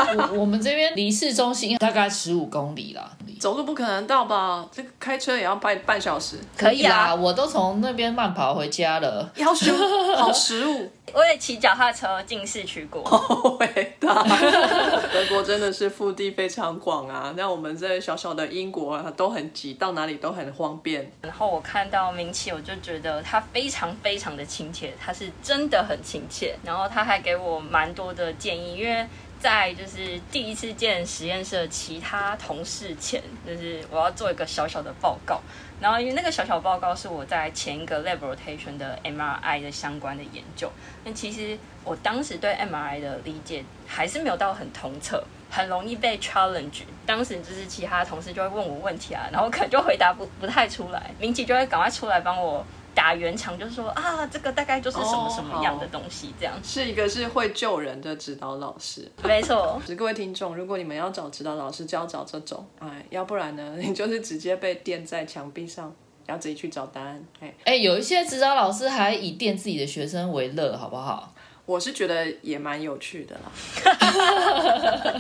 [0.33, 4.67] 我我们这边离市中心大概十五公里啦，走路不可能到吧？
[4.73, 9.31] 这个开车也要半半小时，可以啊啦，我都从那边慢跑回家了。
[9.37, 9.73] 要修
[10.17, 10.91] 好食物。
[11.15, 14.23] 我也骑脚踏车进市区过， 好伟大！
[15.11, 21.11] 德国真的是腹地非常广啊，那我们这小小的英国啊，都很挤，到哪里都很方便。
[21.23, 26.55] 然后我看到明奇，我就觉得他非常非常的亲切，他是真的很亲切。
[26.63, 29.07] 然后他还给我蛮多的建议，因为
[29.39, 35.41] 在就是第一次见实验室的其他同事前，就是我要做一个小小的报告。
[35.81, 40.69] 然后因为那个小小报告是我在前一个 lab rotation 的 MRI 的相关的研究，
[41.05, 46.83] 那其实我当时对 MRI 的理解还是没有到很通彻，很容易被 challenge。
[47.07, 52.67] 当时就是其他同事就会问我问题啊，然后可能就回答不不太出来，明奇就会赶快出来帮我
[52.99, 56.53] 打圆场，就是说啊这个大概就是什么什么样的东西这样。
[56.65, 59.09] 是一个是会救人的指导老师。
[59.23, 65.95] 没错， 各位听众，如果你们要找指导老师，就要找这种，哎，要不然呢，你就是直接被垫在墙壁上，
[66.27, 67.25] 要自己去找答案。
[67.39, 71.33] 哎，哎、有一些指导老师还以垫自己的学生为乐，好不好？
[71.69, 73.53] 我是觉得也蛮有趣的啦。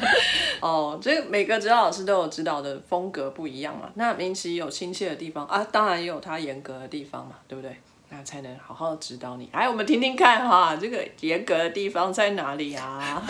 [0.63, 3.91] 哦，这每个指导老师都有指导的风格不一样嘛。
[3.97, 7.77] 那明奇有亲切的地方啊，当然也有他严格的地方嘛，对不对？
[8.09, 9.51] 那才能好好指导你。
[9.53, 13.23] 来，我们听听看哈，这个严格的地方在哪里啊？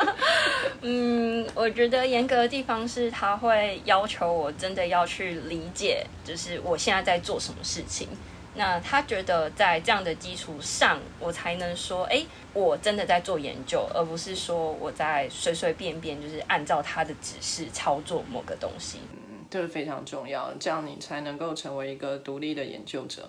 [0.82, 8.06] 嗯，我觉得严格的地方是他会要求我真的要去理解，就是我现在在做什么事情。
[8.54, 18.98] 那他觉得在这样的基础上，我才能说，哎，我真的在做研究，而不是说我在随随便便就是按照他的指示操作某个东西。
[19.14, 19.18] 嗯
[19.50, 23.28] 这是非常重要，这样你才能够成为一个独立的研究者。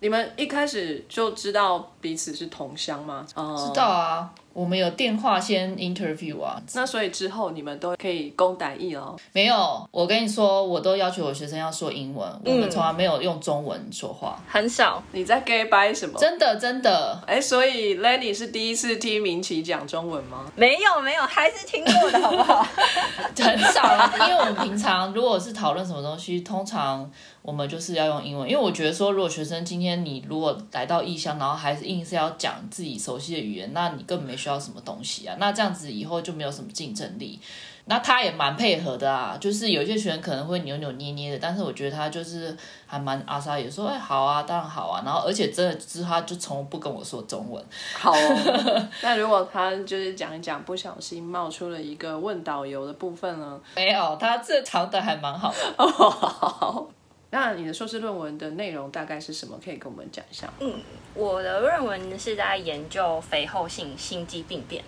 [0.00, 3.24] 你们一开始就知道彼此是同乡吗？
[3.36, 9.14] 哦、知道啊，我们有电话先 interview 啊，那所以之后你们都可以公打译哦。
[9.32, 15.02] 没有，我跟你说，我都要求我学生要说英文，我们从来没有用中文说话，很少。
[15.10, 16.18] 你在 gay 掰什么？
[16.18, 17.20] 真的真的。
[17.26, 20.44] 哎，所以 Lenny 是第一次听明奇讲中文吗？
[20.54, 22.64] 没有没有，还是听过的好不好？
[23.36, 27.10] 很少啦，因为我们平常如果是讨论什么东西，通常
[27.44, 37.38] 我们就是要用英文，因为我觉得说，如果学生今天你如果来到异乡，然后还是硬是要讲自己熟悉的语言，那你根本没需要什么东西啊，那这样子以后就没有什么竞争力。
[37.86, 45.02] 那他也蛮配合的啊，就是有些学生可能会扭扭捏捏的，但是我觉得他就是还蛮阿莎也说，哎，好啊，当然好啊。
[45.04, 47.62] 然后而且真的是他就从不跟我说中文。
[47.92, 53.60] 好哦， 那如果他就是讲一讲，不小心冒出了一个问导游的部分呢？
[53.76, 55.74] 没有，他这藏的还蛮好的。
[55.76, 56.88] 哦，好。
[57.34, 59.58] 那你的硕士论文的内容大概是什么？
[59.62, 60.48] 可以跟我们讲一下。
[60.60, 60.80] 嗯，
[61.14, 64.84] 我的论文是在研究肥厚性心肌病变。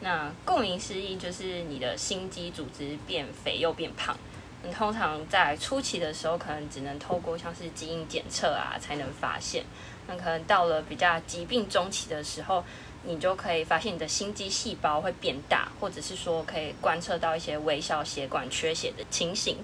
[0.00, 4.16] 那顾名思义，就是你的心肌组织变肥又变胖。
[4.62, 9.62] 你通常在初期的时候，可能只能透过像是基因检测啊，才能发现。
[10.08, 12.64] 那可能到了比较疾病中期的时候，
[13.04, 19.58] 你就可以发现你的心肌细胞会变大，或者是说可以观测到一些微小血管缺血的情形。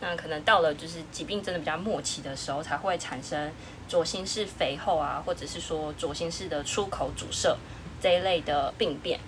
[0.00, 3.52] 那可能到了就是疾病真的比较末期的时候，才会产生
[3.86, 7.54] 左心室肥厚啊，或者是说左心室的出口阻塞
[8.00, 9.20] 这一类的病变。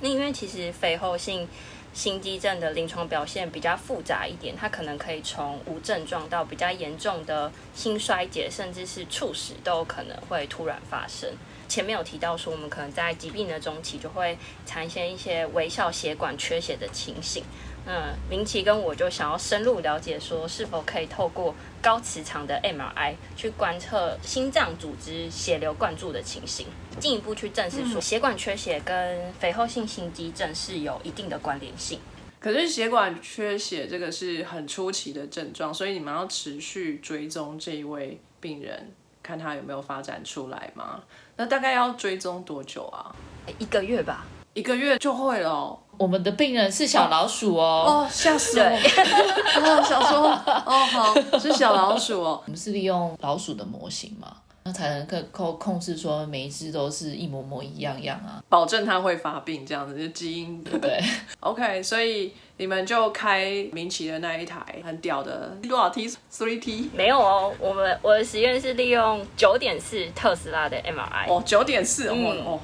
[0.00, 1.48] 那因为其实肥厚性
[1.94, 11.30] 心肌症的临床表现比较复杂一点，它可能可以从无症状到比较严重的心衰竭，甚至是猝死都有可能会突然发生。
[11.68, 14.36] 前面有提到说，我们可能在疾病的中期就会
[14.66, 17.44] 产生一些微小血管缺血的情形。
[17.84, 26.66] 那明奇跟我就想要深入了解，说是否可以透过高磁场的 MRI 去观测心脏组织血流灌注的情形，
[27.00, 31.98] 进一步去证实说血管缺血跟肥厚性心肌症是有一定的关联性。
[32.38, 38.92] 可是血管缺血这个是很初期的症状，所以你们要持续追踪这一位病人，
[39.22, 41.02] 看他有没有发展出来吗？
[41.36, 43.14] 那大概要追踪多久啊？
[43.58, 44.24] 一个月吧。
[44.54, 45.78] 一个月就会了。
[45.98, 47.84] 我们的病人是小老鼠哦。
[47.86, 48.64] 哦，吓死我！
[49.60, 50.28] 哦，想说，
[50.66, 52.40] 哦，好，是小老鼠哦。
[52.46, 61.00] 我们是利用老鼠的模型嘛，那才能控控控制说每一只都是一模模一样样啊，保证它会发病这样子，就基因对。
[61.40, 66.90] OK，所以你们就开明奇的那一台很屌的多少 T？Three T？
[66.94, 71.28] 没有哦，我们我的实验是利用九点四特斯拉的 MRI。
[71.28, 72.60] 哦，九点四哦哦，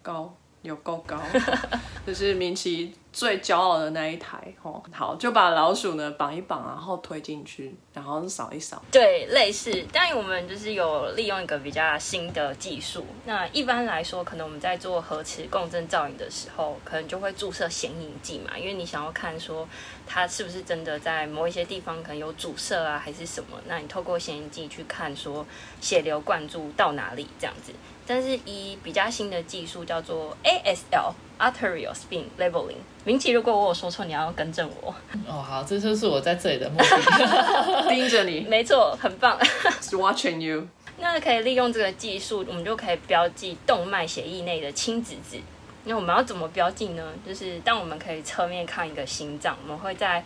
[0.00, 0.32] 高。
[0.64, 1.20] 有够高，
[2.06, 4.82] 就是明奇最骄傲的那一台哦。
[4.90, 8.82] 好，就把老鼠呢绑一绑，然后推进去，然后扫一扫。
[8.90, 13.04] 对，类似，但我们就是有利用一个比较新的技术。
[13.26, 19.68] 那一般来说，可能我们在做核磁共振造影的时候，可能就会注射显影剂嘛，因为你想要看说
[20.06, 23.58] 它是不是真的在某一些地方可能有阻塞啊，还是什么。
[23.68, 25.46] 那你透过显影剂去看说
[25.82, 27.70] 血流灌注到哪里这样子。
[28.06, 32.76] 但是以比较新的技术叫做 ASL（Arterial Spin Leveling）。
[33.04, 34.94] 明奇，如果我有说错，你要更正我。
[35.26, 38.40] 哦，好，这就是我在这里的目的， 盯着你。
[38.40, 39.38] 没错，很棒。
[39.80, 40.66] swatching you。
[40.98, 45.38] 那可以利用这个技术，我们就可以标记动脉血液内的亲子质。
[45.84, 47.12] 那我们要怎么标记呢？
[47.26, 50.24] 就是当我们可以侧面看一个心脏，我们会在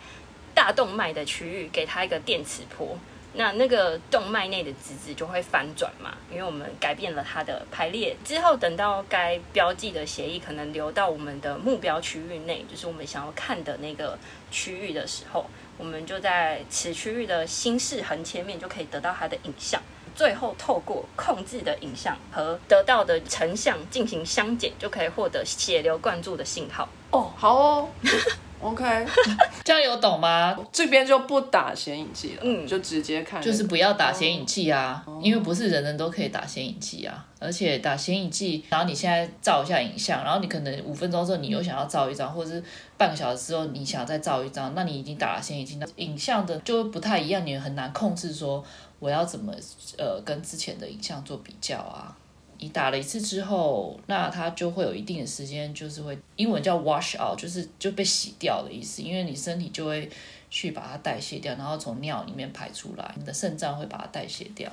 [0.53, 2.97] 大动脉的区域给它一个电磁波。
[3.39, 14.19] 那那个动脉内的质子就会反转嘛，因为我们改变了它的排列之后，等到该标记的协议可能流到我们的目标区域内，就是我们想要看的那个
[14.51, 15.45] 区域的时候，
[15.77, 19.81] 我们就在此区域的心室横切面就可以得到它的影像，
[20.13, 26.89] 最后透过控制的影像和得到的成像进行相减，就可以获得血流灌注的信号。
[27.11, 27.89] 哦，好哦。
[28.61, 28.83] OK，
[29.63, 30.57] 这样有懂吗？
[30.71, 42.61] 这边就不打显影剂了，嗯，就直接看，就是不要打显影剂啊，因为不是人人都可以打显影剂啊，而且打显影剂，然后你现在照一下影像，然后你可能五分钟之后你又想要照一张，或者是
[42.97, 48.61] 半个小时之后你想再照一张，那你已经打了显影剂，那影像的就不太一样，你很难控制说
[48.99, 49.53] 我要怎么
[49.97, 52.13] 呃跟之前的影像做比较啊。
[52.59, 59.01] 你打了一次之后，那它就会有一定的时间，就是会英文叫 wash out，就是就被洗掉的意思。
[59.01, 60.09] 因为你身体就会
[60.49, 64.69] 去把它代谢掉，然后从尿里面排出来，你的肾脏会把它代谢掉。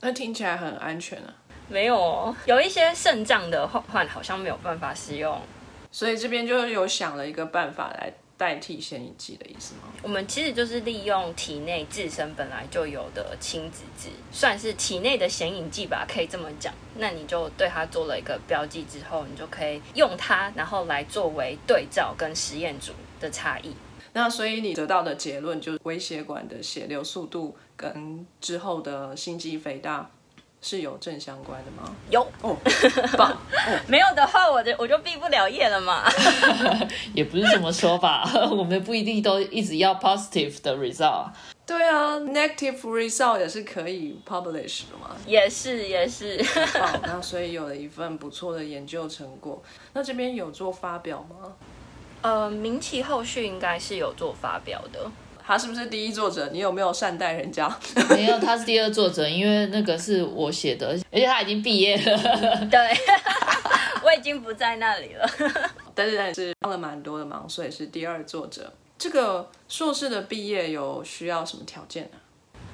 [0.00, 1.34] 那听起来很安全啊？
[1.68, 5.38] 没有哦，有一些肾脏的患患好像没有办法使用。
[5.90, 9.92] 所以这边就有想了一个办法来代替显影剂的意思吗？
[10.02, 16.72] 我们其实就是利用体内自身本来就有的亲子质，算是体内的显影剂吧，可以这么讲。
[16.96, 23.74] 那你就对它做了一个标记之后，你就可以用它，然后来作为对照跟实验组的差异。
[24.14, 30.10] 那所以你得到的结论就是微血管的血流速度跟之后的心肌肥大
[30.60, 31.94] 是有正相关的吗？
[32.10, 32.56] 有哦，
[33.16, 33.36] 棒！
[33.86, 36.04] 没有的话，我就我就毕不了业了嘛。
[37.14, 41.28] 也不是这么说吧， 我们不一定都一直要 positive 的 result。
[41.64, 45.14] 对啊，negative result 也是可以 publish 的嘛。
[45.26, 46.42] 也是也是。
[46.78, 49.62] 好，那所以有了一份不错的研究成果。
[49.92, 51.52] 那这边有做发表吗？
[52.22, 55.10] 呃，明奇后续应该是有做发表的。
[55.48, 56.46] 他是不是第一作者？
[56.52, 57.66] 你有没有善待人家？
[58.10, 62.18] 没有，他是第二作者，因为那个是我写的，而且他已经毕业了。
[62.70, 62.78] 对，
[64.04, 65.26] 我已经不在那里了。
[65.94, 68.70] 但是是帮了蛮多的忙，所以是第二作者。
[68.98, 72.18] 这个硕士的毕业有需要什么条件呢？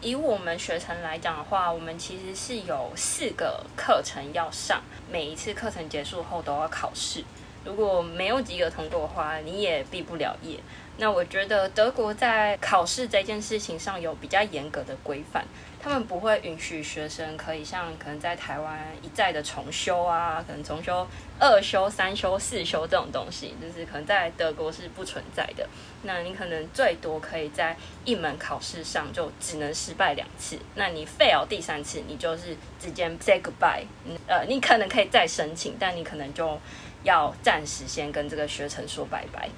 [0.00, 7.22] 以我们学程来讲的话，我们其实是有四个课程要上，每一次课程结束后都要考试。
[7.64, 10.58] 如果没有及格通过的话，你也毕不了业。
[10.96, 15.44] 那我觉得德国在考试这件事情上有比较严格的规范，
[15.82, 21.04] 他们不会允许学生可以像可能在台湾一再的重修啊，可能重修
[21.40, 25.68] 二修、三修、四修这种东西，就是可能在德国是不存在的。
[26.04, 33.84] 那你可能最多可以在一门考试上就只能失败两次，那你 fail 第三次，你就是直接 say goodbye。
[34.28, 36.56] 呃，你可能可以再申请，但你可能就
[37.02, 39.48] 要暂时先跟这个学程说拜拜。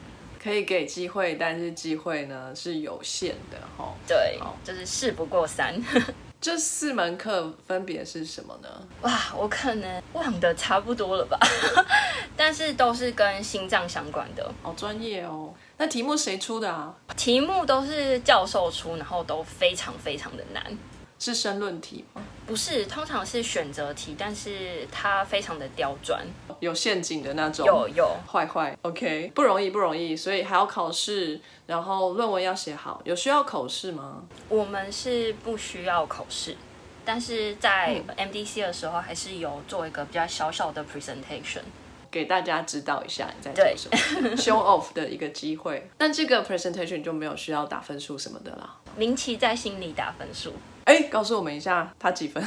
[0.47, 3.93] 可以给机会，但是机会呢是有限的哈。
[4.07, 5.75] 对，就是事不过三。
[6.41, 8.69] 这四门课分别是什么呢？
[9.03, 11.37] 哇，我可能忘得差不多了吧，
[12.37, 14.49] 但是都是跟心脏相关的。
[14.63, 15.53] 好专业哦。
[15.79, 16.95] 那题目谁出的啊？
[17.17, 20.63] 题目都是教授出，然后都非常非常的难。
[21.19, 22.23] 是申论题吗？
[22.47, 26.21] 不是，通常是选择题，但是它非常的刁钻，
[26.61, 27.67] 有陷阱的那种。
[27.67, 34.23] 有有，坏坏，OK，不容易不容易，所以还要考试，然后论文要写好，有需要口试吗？
[34.49, 36.57] 我们是不需要口试，
[37.05, 41.63] 但是在 MDC 的时候还是有做一个比较小小的 presentation，
[42.11, 43.89] 给大家知道一下你在做什
[44.21, 45.89] 么，show off 的一个机会。
[45.97, 48.77] 但这个 presentation 就没有需要打分数什么的啦。
[48.97, 50.53] 明奇在心里打分数。
[50.85, 52.41] 哎，告诉我们一下，他几分？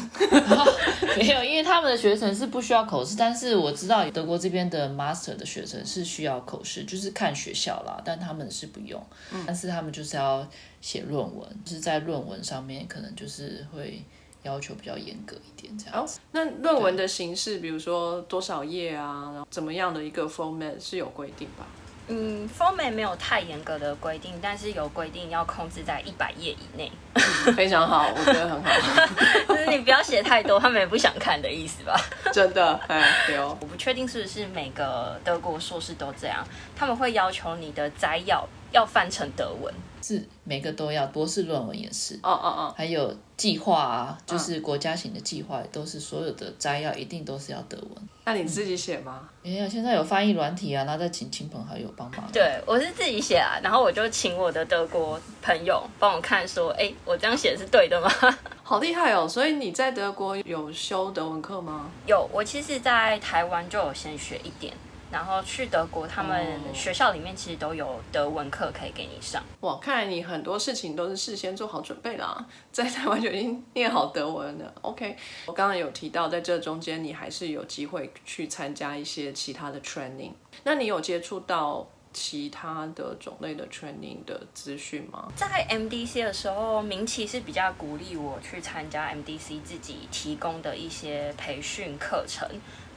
[1.18, 9.06] 没有，因为他们的学程是不需要口试，但是我知道德国这边的 master 的学程是需要口试，就是看学校啦，但他们是不用。
[9.34, 10.48] 嗯，但是他们就是要
[10.80, 14.02] 写论文，就是在论文上面可能就是会
[14.44, 16.06] 要求比较严格一点这样。
[16.06, 16.20] 子。
[16.32, 21.66] 那论文的形式，比如说多少页啊，然后怎么样的一个 format 是有规定吧？
[22.12, 26.92] 嗯，format 没有太严格的规定，但是有规定要控制在一百页以内。
[27.56, 28.70] 非常好，我觉得很好。
[29.48, 31.96] 就是你不要写太多，他们也不想看的意思吧？
[32.34, 33.56] 真的，哎，对哦。
[33.62, 36.44] 我不确定是不是每个德国硕士都这样，
[36.76, 39.72] 他们会要求你的摘要要翻成德文。
[40.02, 42.16] 是每个都要，博士论文也是。
[42.24, 42.74] 哦哦哦。
[42.78, 47.90] 还有计划啊，就是国家型的计划，都是所有的摘要一定都是要德文。
[48.26, 49.28] 那你自己写吗？
[49.42, 52.24] 没有，现在有翻译软体啊，然后再请亲朋好友帮忙。
[52.32, 58.10] 对，我是自己写啊，然后我就请我的德国朋友帮我看，说，哎，我这样写是对的吗？
[58.62, 59.28] 好厉害哦！
[59.28, 61.90] 所以你在德国有修德文课吗？
[62.06, 64.72] 有，我其实，在台湾就有先学一点。
[65.12, 69.44] 然后去德国，他们学校里面其实都有德文课可以给你上。
[69.62, 74.74] 哇，看来你很多事情都是事先做好准备啦，在台湾就已经念好德文了。
[74.82, 80.34] OK，我刚刚有提到，在这中间你还是有机会去参加一些其他的 training。
[80.64, 85.28] 那你有接触到其他的种类的 training 的资讯吗？
[85.36, 92.48] 在 MDC 的时候，明奇是比较鼓励我去参加 MDC 自己提供的一些培训课程。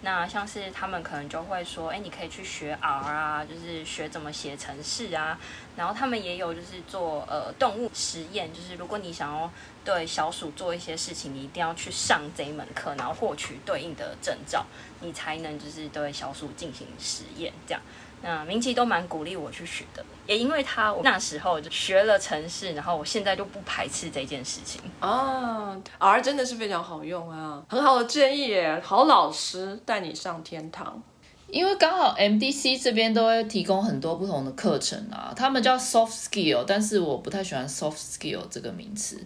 [0.05, 5.39] 那像是他们可能就会说，哎，你可以去学 R 啊，就是学怎么写程式啊。
[5.77, 9.51] 然后他们也有就是做呃动物实验，就是如果你想要
[9.85, 14.67] 对小鼠做一些事情，你一定要去上这一门课，然后获取对应的证照，
[15.01, 17.81] 你才能就是对小鼠进行实验这样。
[18.23, 25.77] 那明奇都蛮鼓励我去学的，也因为他那时候就学了城市，然后我现在就不排斥这件事情啊。
[25.99, 31.03] R 真的是非常好用啊，很好的建议耶，好老师带你上天堂。
[31.49, 39.23] 因为刚好 MDC 这边都会提供很多不同的课程啊，他们叫 soft skill，但是我不太喜欢 soft skill 这个名词，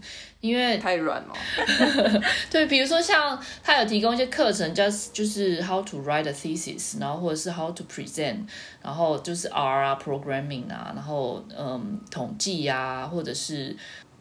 [0.46, 1.34] 因为太软了。
[2.50, 8.46] 对，比如说像他有提供一些课程，叫就是 how to write a thesis，然后或者是 how to present，
[8.82, 13.76] 然后就是 R 啊 programming 啊，然后嗯统计啊，或者是。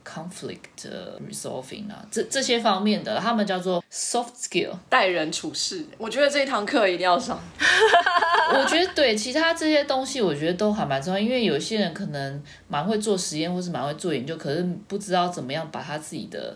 [0.06, 0.88] Conflict
[1.28, 5.84] resolving 啊，这这些方面的，他们叫做 soft skill，待人处事。
[5.98, 7.38] 我觉得这一堂课一定要上。
[8.54, 16.56] 我觉得对，其他这些东西我觉得都还蛮重要，因为有些人可能蛮会做实验，或是蛮会做研究，可是不知道怎么样把他自己的。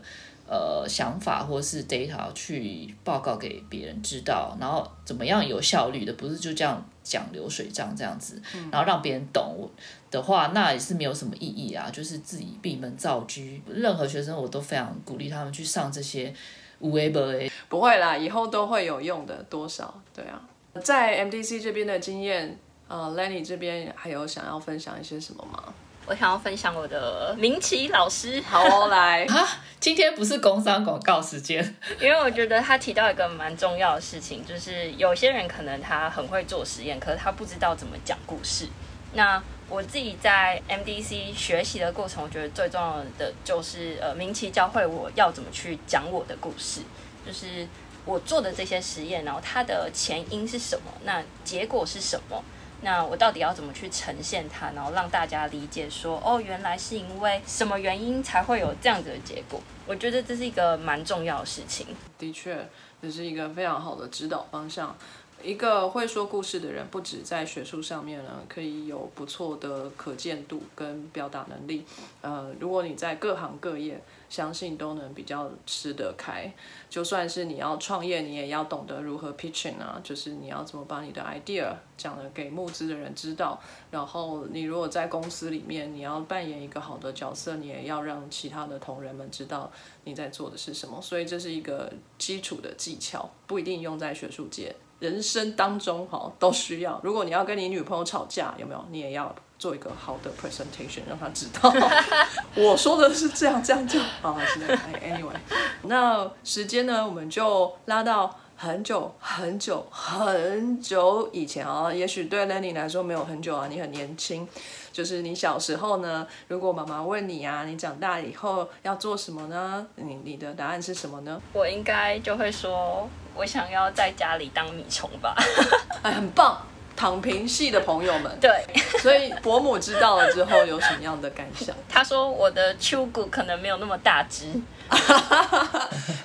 [0.52, 8.40] 呃，想法或是 data 去报告给别人知道，然后怎么样有效率的，不是就这样讲流水账这样子，
[8.72, 9.68] 然后让别人懂
[10.12, 11.90] 的话，那也是没有什么意义啊。
[11.92, 13.42] 就是自己闭门造车。
[13.68, 16.32] 任何学生我都非常鼓励他们去上这些
[16.80, 17.52] 五 A 不 A。
[17.68, 20.00] 不会啦，以后都会有用的，多少？
[20.16, 20.42] 对啊，
[20.84, 22.58] 在 MDC 这边的经验，
[22.88, 25.74] 呃，Lenny 这边还有想要分享一些什么吗？
[26.10, 29.48] 我想要分享我的明奇老师，好来 啊！
[29.80, 31.64] 今天不是工商广告时间，
[32.02, 38.68] 因为我觉得他提到一个蛮重要的事情，就是有些人可能他很会做实验，可是他不知道怎么讲故事。
[39.14, 39.40] 那
[39.70, 46.82] 我自己在 MDC 学习的过程，我觉得最重要的就是呃，明奇教会我要怎么去讲我的故事，
[47.24, 47.68] 就是
[48.04, 52.44] 我做的这些实验，然后它的前因是什么，那结果是什么。
[52.82, 59.62] 那我到底要怎么去呈现它，然后让大家理解说，哦，原来是因为什么原因才会有这样子的结果？
[59.86, 61.88] 我觉得这是一个蛮重要的事情。
[62.18, 62.68] 的确，
[63.02, 64.96] 这是一个非常好的指导方向。
[65.42, 71.86] 一个会说故事的人，不止在学术上面呢，可以有不错的可见度跟表达能力。
[72.22, 76.52] 呃，如果你在各行各业，相信都能比较吃得开。
[76.90, 83.60] 就算是你要创业，你也要懂得如何 pitching 啊，就是你要怎么把你的 idea 讲的给募资的人知道。
[83.92, 89.72] 然后你如果在公司里面，你要扮演一个好的角色，你也要让其他的同仁们知道
[90.04, 91.02] 你在做的是什么。
[91.02, 94.76] 所以这是一个基础的技巧，不一定用在学术界。
[95.00, 97.00] 人生当中哈都需要。
[97.04, 98.86] 如果你要跟你女朋友吵架，有没有？
[98.92, 101.74] 你也要做一个好的 presentation，让她知道
[102.56, 104.38] 我说的是这样这样这样啊。
[104.46, 105.36] 是的，anyway，
[105.84, 111.94] 那时间呢，我们就拉到很久很久很久以前啊。
[111.94, 114.48] 也许对 Lenny 来说没有很久啊，你很年轻。
[114.92, 119.88] 就是你小时候呢，如果妈妈问你啊，你长大以后要做什么呢？
[119.96, 121.42] 你你的答案是什么呢？
[121.54, 123.08] 我应该就会说。
[123.40, 125.34] 我想要在家里当米虫吧，
[126.04, 126.62] 哎，很棒，
[126.94, 128.38] 躺平系的朋友们。
[128.42, 128.52] 对，
[129.00, 131.74] 所以伯母知道了之后有什么样的感想？
[131.88, 134.48] 他说我的秋骨可能没有那么大只。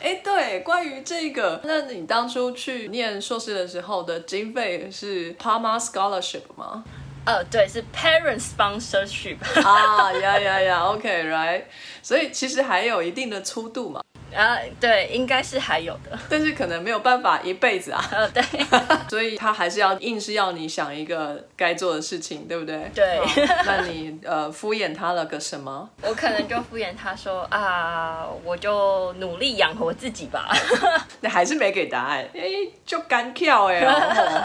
[0.01, 6.83] 哎，对，关于这个，那你当初去念硕士的时候的经费是 Parma Scholarship 吗？
[7.27, 9.37] 呃，对，是 Parent Sponsorship。
[9.65, 11.63] 啊呀呀呀，OK，right。
[12.03, 14.03] 所以其实还有一定的粗度嘛。
[14.35, 18.05] 啊，对，应该是还有的，但是可能没有办法一辈子啊。
[18.11, 18.43] 呃，对，
[19.09, 22.91] 所以他还是要硬是要你想一个该做的事情，对不对？
[22.95, 23.21] 对。
[23.65, 25.89] 那你呃敷衍他了个什么？
[26.03, 30.49] 我可能就敷衍他说啊，我就努力养活自己吧。
[31.21, 32.43] 你还是没给答案，哎，
[32.85, 33.81] 就干跳哎，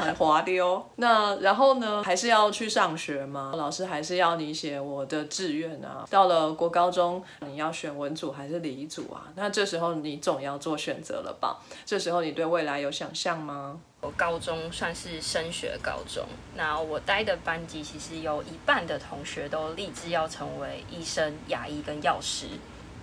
[0.01, 0.83] 很滑溜。
[0.97, 3.53] 那然后呢，还是要去上学吗？
[3.55, 6.05] 老师还是要你写我的志愿啊。
[6.09, 9.27] 到了国高中，你要选文组还是理组啊？
[9.35, 11.57] 那这时候后你总要做选择了吧？
[11.85, 13.79] 这时候你对未来有想象吗？
[14.01, 16.25] 我高中算是升学高中，
[16.55, 22.47] 那我待的班级其实有一半的同学都立志要成为医生、牙医跟药师，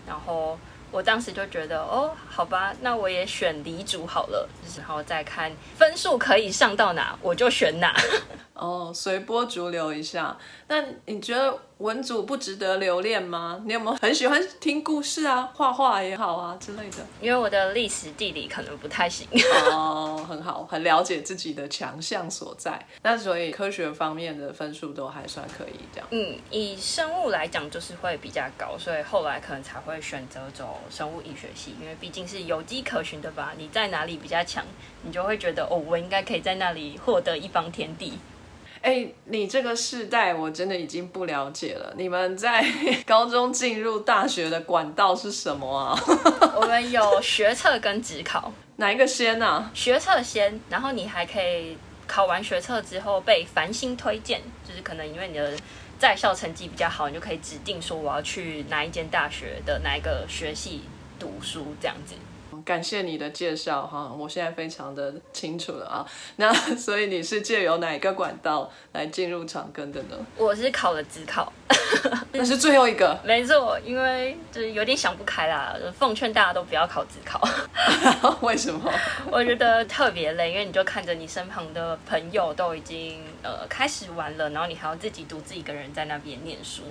[0.07, 0.59] 然后
[0.91, 4.49] 我当时就觉得，哦，好吧，那我也选离组好了，
[4.79, 7.95] 然后再看分数可以上到哪，我就选哪。
[8.59, 10.37] 哦，随波逐流一下。
[10.69, 11.59] 那你觉得？
[11.79, 13.61] 文组不值得留恋吗？
[13.67, 17.05] 你有没有很喜欢听故事啊，画画也好啊之类的？
[17.21, 19.29] 因为我的历史地理可能不太行。
[19.71, 22.83] 哦，很好，很了解自己的强项所在。
[23.03, 26.09] 那所以科学方面的分数都还算可以，这样。
[26.13, 33.53] 嗯，以生物来讲就是会比较高，所以后来可能才会选择走生物医学系，因为毕竟是有迹可循的吧。
[33.59, 34.65] 你在哪里比较强，
[35.03, 38.19] 你就会觉得哦，我应该可以在那里获得一方天地。
[38.87, 41.93] 哎，你这个世代我真的已经不了解了。
[41.97, 42.65] 你们在
[43.05, 45.99] 高中进入大学的管道是什么啊？
[46.55, 49.69] 我们有学测跟职考， 哪一个先啊？
[49.75, 51.77] 学测先，然后你还可以
[52.07, 55.57] 考完学测之后被繁星推荐，就是可能因为你的
[55.99, 60.83] 在校成绩比较好，你就可以指定说我要去哪一间大学的哪一个学系
[61.19, 62.15] 读书这样子。
[62.67, 66.05] 感谢你的介绍哈，我现在非常的清楚了啊。
[66.37, 70.17] 那所以你是借由哪一个管道来进入长庚的呢？
[70.37, 71.53] 我是考了职考，
[72.33, 73.19] 那是最后一个。
[73.25, 77.41] 没错，因为就是有点想不开啦，奉劝大家都不要考自考。
[78.41, 78.93] 为什么？
[79.31, 86.83] 我觉得特别累，因为你就看着你身旁的朋友都已经呃开始玩了，然后你还要自己独自一个人在那边念书，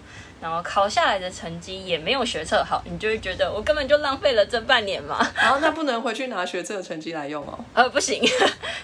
[0.41, 5.25] 然后考下来的成绩也没有学测好，你就会觉得我根本就浪费了这半年嘛。
[5.35, 7.59] 然后那不能回去拿学测成绩来用哦。
[7.73, 8.21] 呃，不行，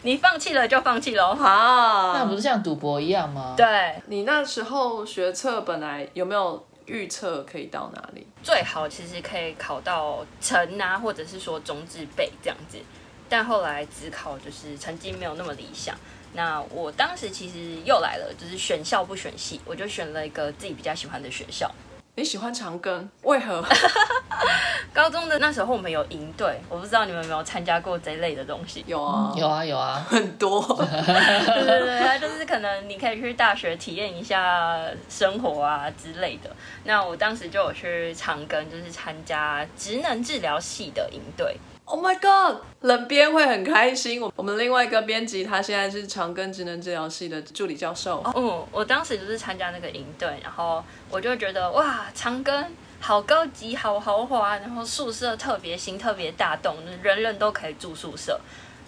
[0.03, 1.33] 你放弃了就放弃喽。
[1.35, 3.55] 好，那不是像赌博一样吗？
[3.57, 8.25] 对，你那时候学测本来有没有预测可以到哪里？
[8.41, 12.77] 最好其实可以考到城啊，或者是说中至北这样子，
[13.27, 15.93] 但后来只考就是成绩没有那么理想。
[16.33, 21.69] 那我当时其实又来了，就是选校不选系，我就选了一个自己比较喜欢的学校。
[22.15, 23.63] 你喜欢长庚，为何？
[24.93, 28.83] 高中的那时候我们有营队，我不知道你们有没有参加过这类的东西。
[28.85, 30.61] 有啊，有啊有啊，很多。
[30.77, 36.49] 对对对，它就是可能你可以去大学体验一下生活啊之类的。
[36.83, 41.55] 那我当时就有去长庚，就是参加职能治疗系的营队。
[41.91, 42.61] Oh my god！
[42.79, 44.21] 冷编会很开心。
[44.21, 48.23] 我我们另外一个编辑，他现在是长庚职能治疗系的助理教授。
[48.33, 52.65] 嗯，我当时就是参加那个营队，然后我就觉得哇，长庚
[53.01, 58.39] 好高级、好豪华，然后宿舍特别新、特别大栋，人人都可以住宿舍。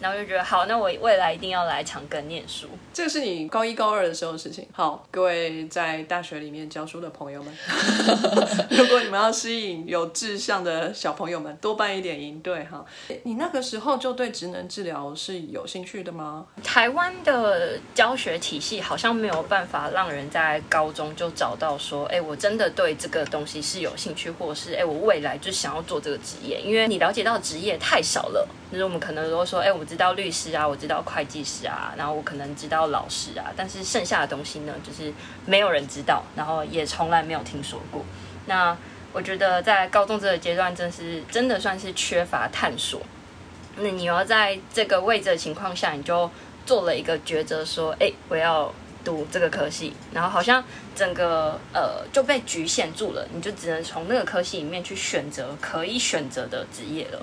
[0.03, 2.67] 然后就觉得好，那我未来一定要来长庚念书。
[2.93, 4.67] 这个是你高一高二的时候的事情。
[4.73, 7.53] 好，各位在大学里面教书的朋友们，
[8.69, 12.85] 如果你们要吸引有志向的小朋友们，多办一点营队哈。
[13.23, 16.45] 你那个时候就对职能治疗是有兴趣的吗？
[16.61, 28.45] 台湾的教学体系好像没有办法让人在高中就找到说，哎，我真的对这个东西是有兴趣，或者是哎，我未来就想要做这个职业，因为你了解到职业太少了。
[28.71, 35.13] 就是我们可能都说，哎，我知道律师啊，我知道会计师啊，然后我可能知道老师啊，但是剩下的东西呢，就是
[35.45, 38.03] 没有人知道，然后也从来没有听说过。
[38.47, 38.75] 那
[39.11, 43.03] 我觉得在高中这个阶段，真是真的算是缺乏探索。
[43.77, 46.27] 那你要在这个位置的情况下，你就
[46.65, 48.73] 做了一个抉择，说，哎，我要
[49.05, 50.63] 读这个科系，然后好像
[50.95, 57.21] 整个呃就被局限住了，你就只能从那个科系里面去选择可以选择的职业了。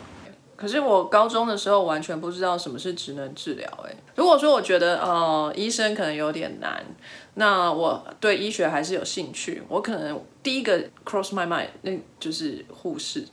[0.61, 3.67] 可是我高中的时候完全不知道什么是职能治疗。
[3.83, 6.85] 哎，如果说我觉得呃医生可能有点难，
[7.35, 13.25] 那我对医学还是有兴趣，我可能第一个 cross my mind 那就是护士，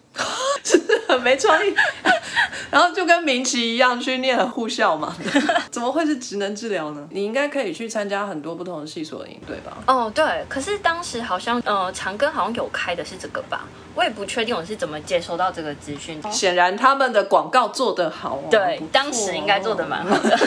[0.64, 1.74] 是很没创意。
[2.70, 5.16] 然后就跟明奇一样去念了护校嘛，
[5.72, 7.08] 怎么会是职能治疗呢？
[7.12, 9.78] 你应该可以去参加很多不同的系所的营队吧？
[9.88, 16.22] 哦，对，可是当时好像呃长庚好像有开的是这个吧，我也不确定我是怎么接收到这个资讯。
[16.32, 20.38] 显然他们的广告做得好哦，对当时应该做的蛮好的。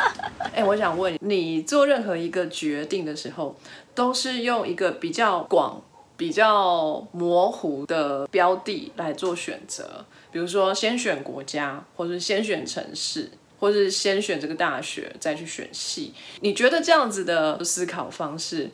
[0.52, 3.56] 哎、我想问你，做任何一个决定的时候，
[3.94, 5.80] 都是用一个比较广、
[6.20, 16.12] 比较模糊的标的来做选择，比如说先选国家，或是先选城市，或是先选这个大学，再去选系。
[16.42, 18.68] 你觉得这样子的思考方式，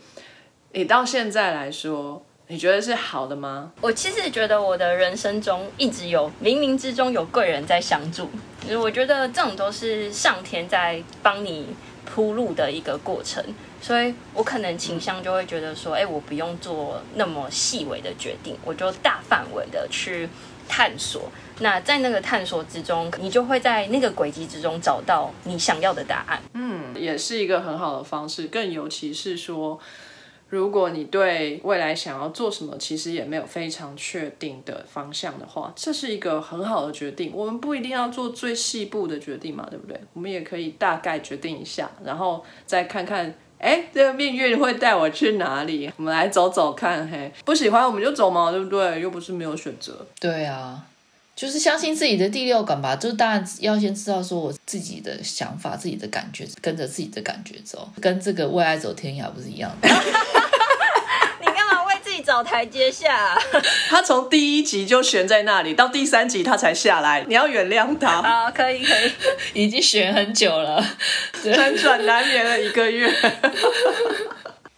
[0.72, 3.70] 你到现在来说，你觉得是好的吗？
[3.80, 8.28] 我其实觉得我的人生中一直有冥冥之中有贵人在相助，
[8.76, 11.68] 我觉得这种都是上天在帮你
[12.04, 13.44] 铺路的一个过程，
[13.80, 20.28] 所以我可能倾向就会觉得说，哎、我不用做那么细微的决定，我就大范围的去
[20.68, 21.30] 探索。
[21.60, 26.42] 那在那个探索之中，你就会在那个轨迹之中找到你想要的答案。
[26.54, 29.78] 嗯也是一个很好的方式，更尤其是说，
[30.48, 37.30] 如果你对未来想要做什么，其实也没有非常确定的方向的话，这是一个很好的决定。
[37.34, 40.00] 我们不一定要做最细部的决定嘛，对不对？
[40.14, 43.34] 我们也可以大概决定一下，然后再看看。
[43.58, 45.90] 哎，这个命运会带我去哪里？
[45.96, 49.00] 我们来走走看，嘿，不喜欢我们就走嘛，对不对？
[49.00, 50.06] 又不是没有选择。
[50.20, 50.84] 对啊，
[51.34, 52.94] 就是相信自己的第六感吧。
[52.96, 59.88] 就是当然要先知道说我自己的想法、自己的感觉，跟着自己的感觉走，跟这个为爱走天涯不是一样的。
[62.36, 63.34] 找台阶下、
[63.88, 68.20] 他从第一集就悬在那里，到第三集他才下来，你要原谅他。
[68.20, 69.10] 好，可以可以。
[69.64, 70.84] 已经悬很久了。
[71.42, 73.10] 辗转难眠了一个月。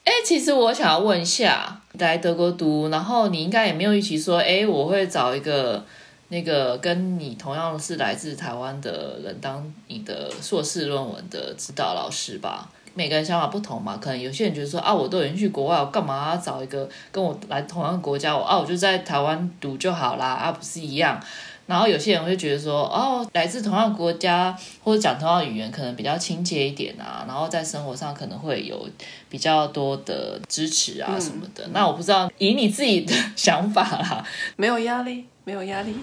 [0.04, 5.84] 哎、其实我想要问一下，来德国读，然后你应该也没有预期说，哎，我会找一个
[6.28, 12.68] 那个跟你同样是来自台湾的人当你的硕士论文的指导老师吧？
[12.98, 18.36] 每个人想法不同嘛，可能有些人觉得说啊，我都已经去国外，我干嘛要找一个跟我来同样国家？
[18.36, 21.20] 我啊，我就在台湾读就好啦，啊，不是一样？
[21.68, 28.88] 然后有些人会觉得说，哦，来自同样国家或者讲同样语言，可能比较亲切一点啊，然后在生活上可能会有
[29.28, 31.68] 比较多的支持啊什么的。
[31.74, 34.24] 那我不知道以你自己的想法啦，
[34.56, 35.94] 没有压力，没有压力，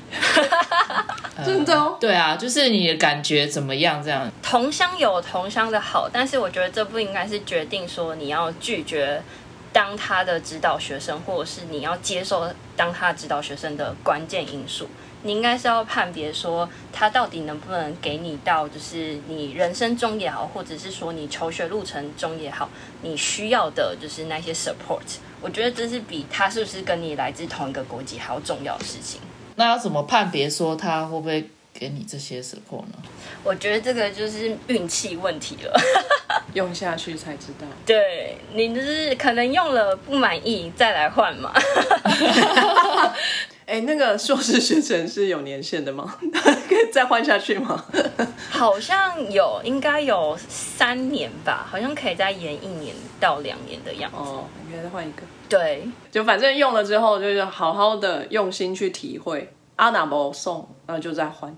[1.44, 1.98] 真的哦。
[2.00, 4.04] 对啊，就是你的感觉怎么样？
[4.04, 9.20] 这样同乡有同乡的好，但是我觉得这不应该是决定说你要拒绝
[9.74, 12.48] 当他的指导学生，或者是你要接受
[12.78, 14.88] 当他指导学生的关键因素。
[15.26, 22.70] 你应该是要判别说他到底能不能给你到，就是你人生中也好，或者是说你求学路程中也好，
[23.02, 25.02] 你需要的就是那些 support。
[25.42, 29.20] 我觉得这是比他是不是跟你来自同一个国籍还要重要的事情。
[29.56, 32.94] 那要怎么判别说他会不会给你这些 support 呢？
[33.44, 35.74] 我觉得这个就是运气问题了。
[36.54, 37.66] 用下去才知道。
[37.86, 41.52] 对你就是可能用了不满意再来换嘛。
[43.66, 46.16] 哎，那个硕士学程是有年限的吗？
[46.70, 47.84] 可以再换下去吗？
[48.52, 54.18] 好像有，应该有三年吧，好像可以再延一年到两年的样子。
[54.18, 55.24] 哦，你可以再换一个。
[55.50, 59.52] 对，就反正用了之后，就是好好的用心去体会。
[59.78, 61.54] 阿达伯送，那就再换。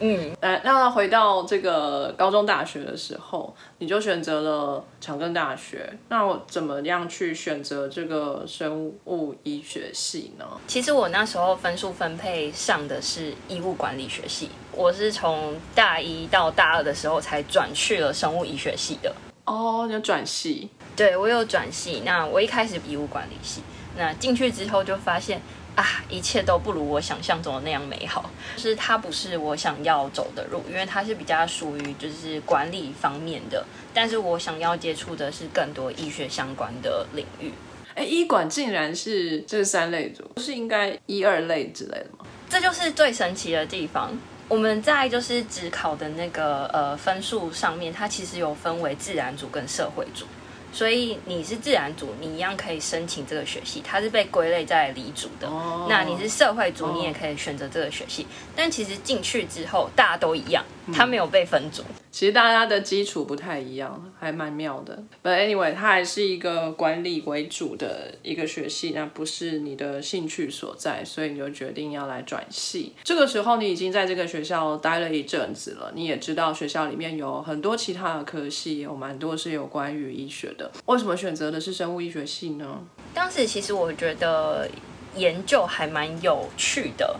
[0.00, 5.92] 嗯，呃，让他回到这个高中大学的时候，你就选择了长庚大学。
[6.08, 10.46] 那我怎么样去选择这个生物医学系呢？
[10.66, 19.14] 其实我那时候分数分配上的是医务管理学系，我是从大一到大二的时候才转去了生物医学系的。
[19.44, 20.70] 哦，有转系？
[20.96, 22.02] 对，我有转系。
[22.04, 23.62] 那我一开始医务管理系，
[23.96, 25.40] 那进去之后就发现。
[25.80, 28.28] 啊，一切都不如我想象中的那样美好。
[28.54, 33.64] 就是它不是我想要走的路，因为它是比较属于就是管理方面的。
[33.94, 37.50] 但是我想要接触的是更多医学相关的领域。
[37.94, 42.26] 哎，医管竟然是这三类组，不是应该一二类之类的吗？
[42.48, 44.12] 这就是最神奇的地方。
[44.48, 50.26] 我们在就是只考的那个呃分数上面，它其实有分为自然组跟社会组。
[50.72, 55.48] 所以你是自然组，你一样可以申请这个学系，它是被归类在理组的。
[55.88, 58.26] 那你是社会组，你也可以选择这个学系。
[58.54, 60.64] 但其实进去之后，大家都一样，
[60.94, 61.82] 它没有被分组。
[62.10, 65.02] 其实大家的基础不太一样，还蛮妙的。
[65.22, 72.94] But anyway，它还是一个管理为主的一个学系，那不是你的兴趣所在，所以你就决定要来转系。
[73.04, 80.70] 这个时候你已经在这个学校待了一阵子了，你也知道学校里面有很多其他的科系，有蛮多是有关于医学的。
[80.86, 82.84] 为什么选择的是生物医学系呢？
[83.14, 84.68] 当时其实我觉得
[85.14, 87.18] 研究还蛮有趣的。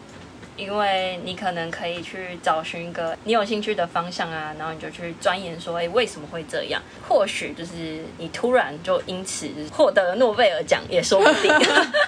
[0.61, 6.83] 因为你可能可以去找寻一个你有兴趣的方向啊，然后你就去钻研说，哎，为什么会这样？
[7.09, 11.51] 或许就是你突然就因此获得诺贝尔奖也说不定。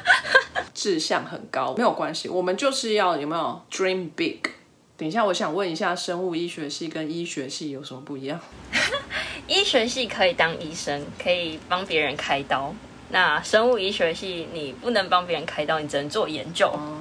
[0.74, 4.40] 志向很高没有关系，我们就是要有没有 dream big？
[4.96, 8.38] 等一下，我想问一下，生物医学系跟医学系有什么不一样？
[9.48, 12.72] 医学系可以当医生，可以帮别人开刀。
[13.10, 16.68] 那生物医学系你不能帮别人开刀，你只能做研究。
[16.68, 16.98] 哦，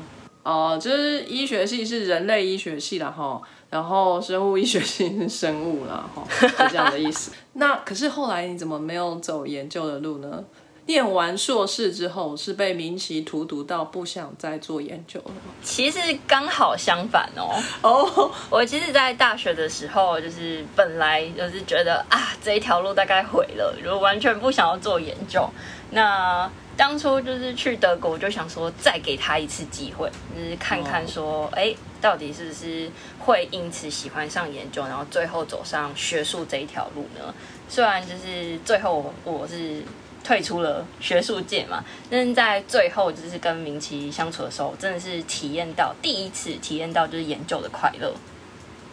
[0.79, 7.31] 就是医学系是人类医学系啦，哈，然后生物医学系是生物啦，哈，是这样的意思。
[7.53, 10.43] 那可是后来你怎么没有走研究的路呢？
[10.87, 15.53] 念完硕士之后是被名企荼毒到不想再做研究了吗？
[15.61, 17.55] 其实刚好相反哦。
[17.83, 25.47] 哦，我其实，在大学的时候，就是本来就是觉得啊，这一条路大概毁了，就完全不想要做研究。
[25.91, 37.33] 那当初就是去德国，我就想说再给他一次机会，就是看看说，哎，到底是不是会因此喜欢上研究，然后最后走上学术这一条路呢？
[37.69, 39.83] 虽然就是最后我是
[40.23, 48.13] 退出了学术界嘛，但是在最后就是跟明奇相处的时候，真的是体验到第一次体验到就是研究的快乐。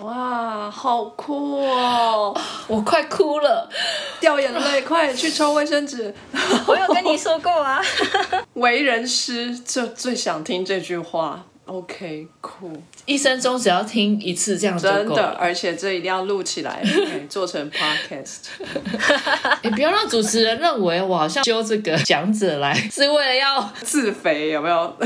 [0.00, 2.36] 哇，好酷哦！
[2.68, 3.68] 我快哭了，
[4.20, 6.14] 掉眼泪，快去抽卫生纸。
[6.66, 7.82] 我有跟你说过啊，
[8.54, 11.44] 为人师就最想听这句话。
[11.66, 12.72] OK，酷，
[13.04, 16.82] 一生中只要听一次这样真的，而且这一定要录起来，
[17.28, 18.46] 做成 Podcast。
[19.62, 24.96] 你不要让主持人认为我好像揪这个讲者来是为了要自肥，有没有？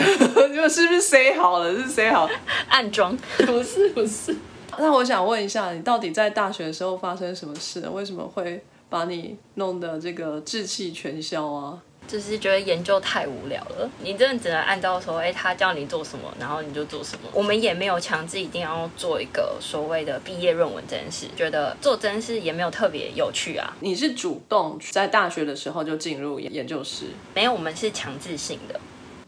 [0.52, 1.74] 你们是不是 say 好了？
[1.74, 2.28] 是 say 好
[2.68, 3.16] 暗装？
[3.38, 4.36] 不是，不是。
[4.78, 7.86] 那我想问一下，你到底在大学的时候发生什么事？
[7.88, 11.78] 为什么会把你弄得这个志气全消啊？
[12.08, 17.28] 就是觉得研究太无聊了，你真的只能按照说，哎，他叫你做什么，然后你就做什么。
[17.32, 23.72] 我们也没有强制一定要做一个所谓的毕业论文这件事，觉得做真事也没有特别有趣啊。
[23.78, 27.04] 你是主动在大学的时候就进入研究室？
[27.34, 28.80] 没有，我们是强制性的。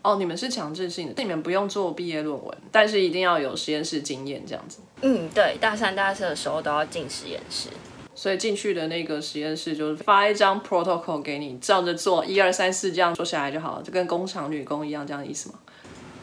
[0.03, 4.81] 哦，你们是强制性的，你们不用做毕业论文，但是一定要有实验室经验这样子。
[5.03, 7.69] 嗯，对，大三、大四的时候都要进实验室。
[8.15, 15.59] 所以进去的那个实验室就是发一张 protocol 给你，照着做，一二三四这样做下来就好了，就跟工厂女工一样，这样的意思吗？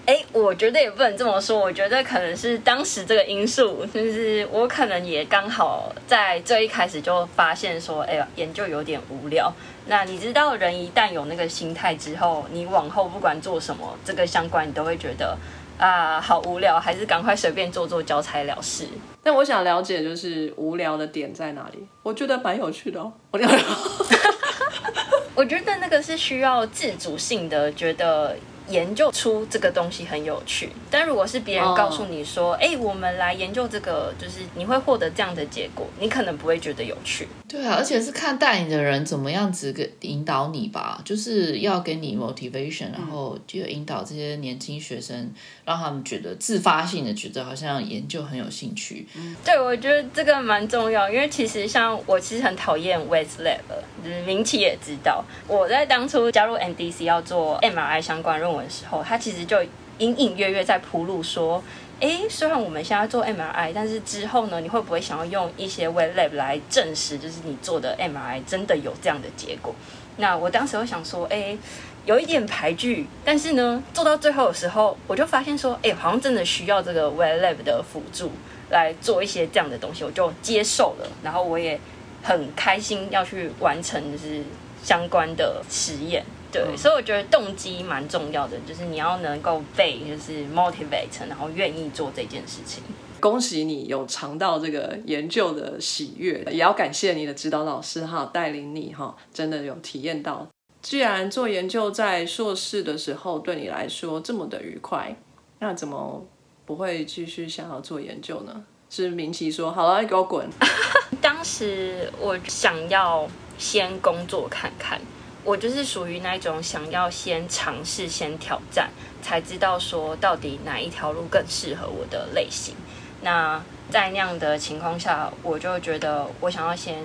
[0.07, 9.53] 哎，我觉得也不能这么说，我觉得可能是当时这个因素，就是我可能也刚好在最一开始就发现说，哎呀，研究有点无聊。
[9.85, 15.37] 那你知道，人一旦有那个心态之后，你往后不管做什么，这个相关你都会觉得
[15.81, 18.87] 啊，好无聊，还是赶快随便做做，交差了事。
[19.23, 21.87] 但我想了解，就是无聊的点在哪里？
[22.03, 23.11] 我觉得蛮有趣的哦。
[23.31, 23.39] 我
[25.33, 28.35] 我觉得那个是需要自主性的，觉得。
[28.71, 45.29] 研究出这个东西很有趣，但如果是别人告诉你说：“哎，我们来研究这个，就是你会获得这样的结果，你可能不会觉得有趣。”对啊，而且是看带你的人怎么样子给引导你吧，就是要给你 motivation，然后就引导这些年轻学生，
[45.65, 49.05] 让他们觉得自发性的觉得好像研究很有兴趣。
[49.43, 53.59] 对，我觉得这个蛮重要，因为其实像我其实很讨厌 West Lab，
[54.01, 58.60] 就是明奇也知道，我在当初加入 NDC 要做 MRI 相关论文。
[58.63, 59.61] 的时候，他其实就
[59.97, 61.63] 隐隐约约在铺路说
[61.99, 69.75] ：“哎，虽然我们现在做 MRI，但是之后呢，你会不会想要用一些 w e l a b 来证实，就是你做的 MRI 真的有这样的结果？”
[70.17, 71.57] 那我当时会想说：“哎，
[72.05, 78.31] 有一点排拒，但是呢，做到最后的时候，我就发现说：哎，好像真的需要这个 w e l a b 的辅助
[78.69, 81.07] 来做一些这样的东西，我就接受了。
[81.23, 81.79] 然后我也
[82.23, 84.43] 很开心要去完成就是
[84.83, 92.83] 相关的实验。”对，所以我觉得动机蛮重要的，就是你要能够被就是 motivate，然后愿意做这件事情。
[93.19, 100.47] 恭喜你有尝到这个研究的喜悦，也要感谢你的指导老师哈，带领你哈，真的有体验到。
[100.81, 105.15] 既然做研究在硕士的时候对你来说这么的愉快，
[105.59, 106.25] 那怎么
[106.65, 108.63] 不会继续想要做研究呢？
[108.89, 110.49] 是明奇说好了，你给我滚。
[111.21, 113.25] 当时我想要
[113.57, 114.99] 先工作看看。
[115.43, 118.89] 我就是属于那种想要先尝试、先挑战，
[119.21, 122.75] 才知道说到底哪一条路更适合我的类型。
[123.21, 127.03] 那在那样的情况下，我就觉得我想要先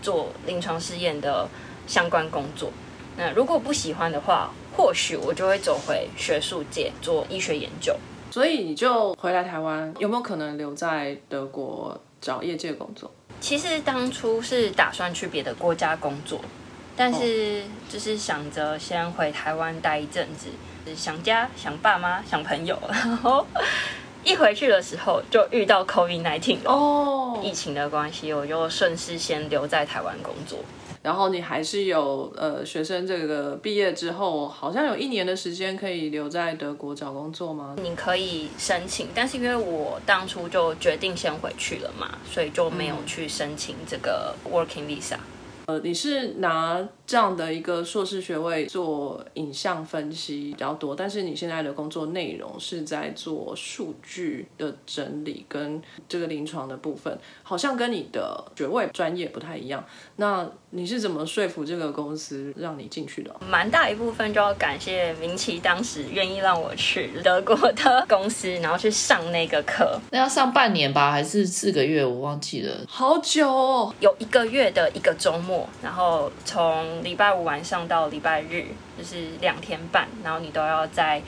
[0.00, 1.48] 做临床试验的
[1.86, 2.70] 相关工作。
[3.16, 7.94] 那如果不喜欢的话，或许我就会走回学术界做医学研究。
[8.30, 13.10] 所以你就回来台湾，有没有可能留在德国找业界工作？
[13.40, 16.40] 其实当初是打算去别的国家工作。
[17.02, 20.46] 但是就是想着先回台湾待一阵子，
[20.94, 23.44] 想家、想爸妈、想朋友， 然后
[24.22, 30.60] 一回去的时候就遇到 COVID nineteen 哦，疫情的关系，我就顺势先留在台湾工作。
[31.02, 37.74] 然后你还是有呃学生这个毕业之后，好像有一年的时间可以留在德国找工作吗？
[37.82, 45.16] 你可以申请，但是因为我当初就决定先回去了嘛，所以就没有去申请这个 working visa。
[45.80, 59.84] 你是拿这样的一个硕士学位做影像分析比较多，但是你现在的工作内容是在做数据的整理跟这个临床的部分，好像跟你的学位专业不太一样。
[60.16, 63.30] 那你是怎么说服这个公司让你进去的？
[63.46, 70.00] 蛮大一部分就要感谢明奇当时愿意让我去德国的公司，然后去上那个课。
[70.10, 72.02] 那要上半年吧，还是四个月？
[72.02, 75.68] 我忘记了，好久哦，有一个月的一个周末。
[75.82, 76.32] 然后
[77.02, 81.20] 礼拜五晚上到礼拜日，就是两天半，然后你都要在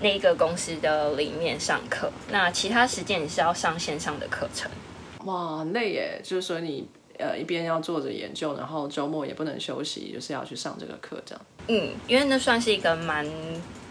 [0.00, 2.10] 那个公司的里面上课。
[2.30, 4.70] 那其他时间你是要上线上的课程。
[5.24, 6.20] 哇，累耶！
[6.22, 6.86] 就是说你
[7.18, 11.44] 呃一边要做着研究，然后周末也不能休息，就是要去上这个课，这样。
[11.68, 13.26] 嗯，因为那算是一个蛮。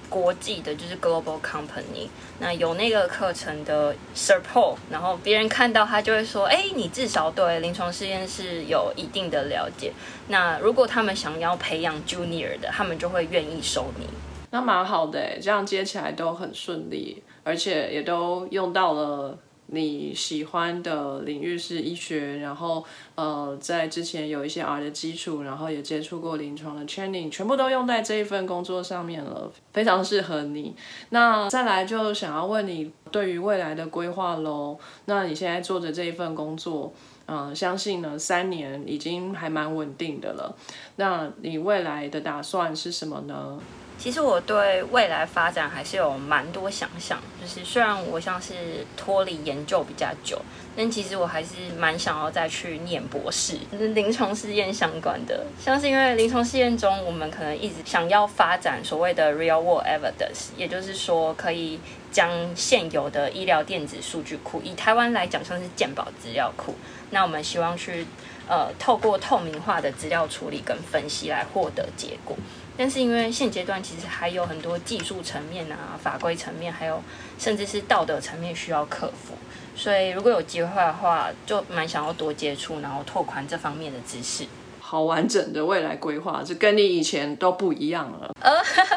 [0.09, 2.07] 国际的就是 global company，
[2.39, 9.91] 那有那个课程的 support，然后别人看到他就会说，哎，你至少对临床试验是有一定的了解。
[10.27, 14.07] 那如果他们想要培养 junior 的，他们就会愿意收你。
[14.51, 19.37] 那蛮好的，这样接起来都很顺利，而且也都用到了。
[19.67, 22.83] 你喜欢的领域是医学，然后
[23.15, 30.75] 呃，在之前有一些 R 的基础，然后也接触过临床的 training，全部都用在这一份工作上面了，非常适合你。
[31.09, 34.77] 那再来就想要问你对于未来的规划喽。
[35.05, 36.93] 那你现在做的这一份工作，
[37.25, 40.55] 嗯，相信呢三年已经还蛮稳定的了。
[40.97, 43.59] 那你未来的打算是什么呢？
[43.97, 50.39] 其实我对未来发展还是有蛮多想象，就是虽然我像是脱离研究比较久，
[50.75, 55.45] 但其实我还是蛮想要再去念博士， 就是临床试验相关的。
[55.59, 61.79] 像是因为临床试验中，我们可能一直想要发展所谓的 real world evidence，也就是说可以
[62.15, 66.73] 将现有的医疗电子数据库，以台湾来讲像是健保资料库，
[67.09, 68.05] 那我们希望去
[68.47, 72.37] 呃透过透明化的资料处理跟分析来获得结果。
[72.77, 77.03] 但是因为现阶段其实还有很多技术层面啊、法规层面，还有
[77.37, 79.33] 甚至是道德层面需要克服，
[79.75, 84.45] 所以如果有机会的话，就蛮想要多接触，然后拓宽这方面的知识。
[84.79, 88.31] 好完整的未来规划，这跟你以前都不一样了。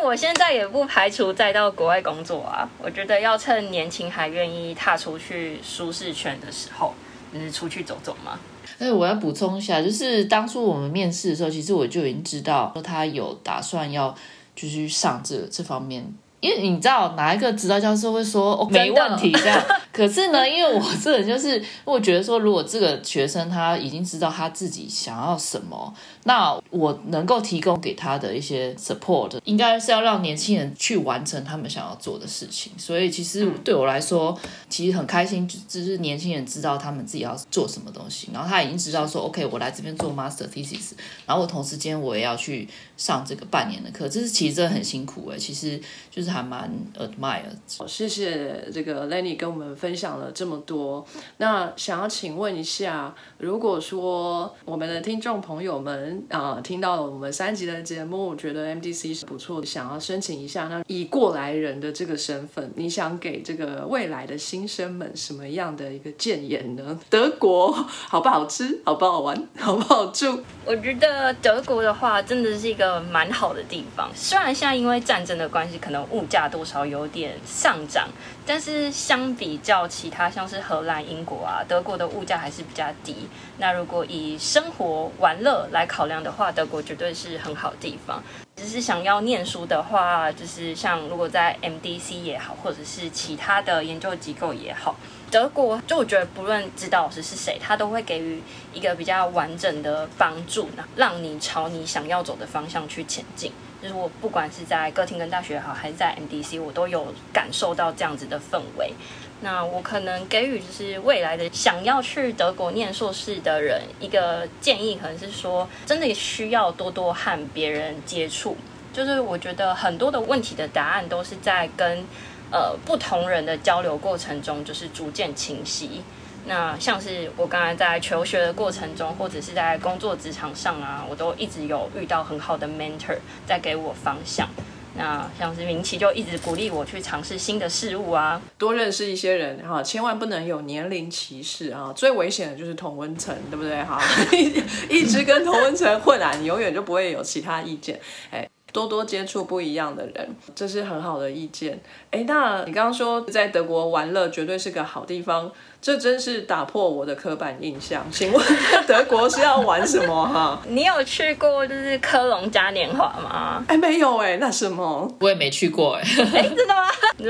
[0.00, 2.66] 但我现在也不排除再到国外工作啊。
[2.82, 6.94] 我觉得要趁年轻还愿意踏出去舒适圈的时候，
[7.34, 8.40] 就是出去走走嘛。
[8.78, 14.14] 哎，我要补充一下，就是当初我们面试的时候，其实我就已经知道说他有打算要
[14.56, 16.10] 继续上这这方面。
[16.40, 25.92] 因为你知道哪一个指导教授会说哦没问题这样， 可是呢，因为我这人就是 我觉得说，如果这个学生他已经知道他自己想要什么，
[26.24, 32.72] 那我能够提供给他的一些 support，应该是要让年轻人去完成他们想要做的事情。
[32.78, 34.34] 所以其实对我来说，
[34.70, 40.92] 其实很开心，就是年轻人知道他们自己要做什么东西，然后他已经知道说 OK，我来这边做 master thesis，
[41.26, 42.66] 然后我同时间我也要去
[42.96, 45.78] 上这个半年的课，这是其实真的很辛苦诶，其实
[46.10, 46.30] 就是。
[46.30, 47.42] 还蛮 admire。
[47.88, 51.04] 谢谢这个 Lenny 跟我们分享了这么多。
[51.38, 66.98] 那想要请问一下，如果说我们的听众朋友们啊，听到了我们三集的节目，我觉得 MDC 是不错的，想要申请一下，那以过来人的这个身份，你想给这个未来的新生们什么样的一个建言呢？
[67.08, 68.80] 德国好不好吃？
[68.84, 69.48] 好不好玩？
[69.58, 70.42] 好不好住？
[70.64, 74.10] 我觉得德国的话，真的是一个蛮好的地方。
[74.14, 78.08] 虽然现在因为战争的关系，可能物价多少有点上涨，
[78.50, 83.28] 但是相比较其他像是荷兰、英国啊，德国的物价还是比较低。
[83.58, 88.20] 那如果以生活玩乐来考量的话，德国绝对是很好的地方。
[88.56, 94.96] 只是想要念书的话，就是像如果在 MDC 也好，或者是其他的研究机构也好。
[95.30, 98.42] 德国就我觉得，不论指导老师是谁，他都会给予
[98.74, 103.52] 一个比较完整的帮助，让你朝你想要走的方向去前进。
[103.80, 108.92] 就是我不管是在哥廷根大学也好，还是在 MDC，我都有感受到这样子的氛围。
[109.40, 118.56] 那我可能给予就是未来的想要去德国念硕士的人一个建议，可能是说，真的需要多多和别人接触。
[118.92, 122.04] 就是我觉得很多的问题的答案都是在跟。
[122.50, 126.02] 呃，不同人的交流过程中，就是逐渐清晰。
[126.46, 134.48] 那像是我刚才在求学的过程中，或者是在工作职场上啊，我都一直有遇到很好的 mentor 在给我方向。
[134.96, 141.92] 那像是明奇就一直鼓励我去尝试新的事物啊，多认识一些人哈，千万不能有年龄歧视啊。
[141.94, 144.02] 最危险的就是同温层，对不对哈？
[144.90, 148.00] 一直跟同温层混啊，你永远就不会有其他意见。
[148.32, 148.49] 哎。
[148.72, 151.80] 多多接触不一样的人，这是很好的意见。
[152.10, 155.50] 哎，那你刚刚说在德国玩乐绝对是个好地方。
[155.82, 158.04] 这真是打破我的刻板印象。
[158.10, 158.44] 请问
[158.86, 160.60] 德国是要玩什么 哈？
[160.68, 163.64] 你有去过就是科隆嘉年华吗？
[163.66, 165.10] 哎，没有哎，那什么？
[165.20, 166.02] 我也没去过哎。
[166.34, 166.82] 哎，真的吗？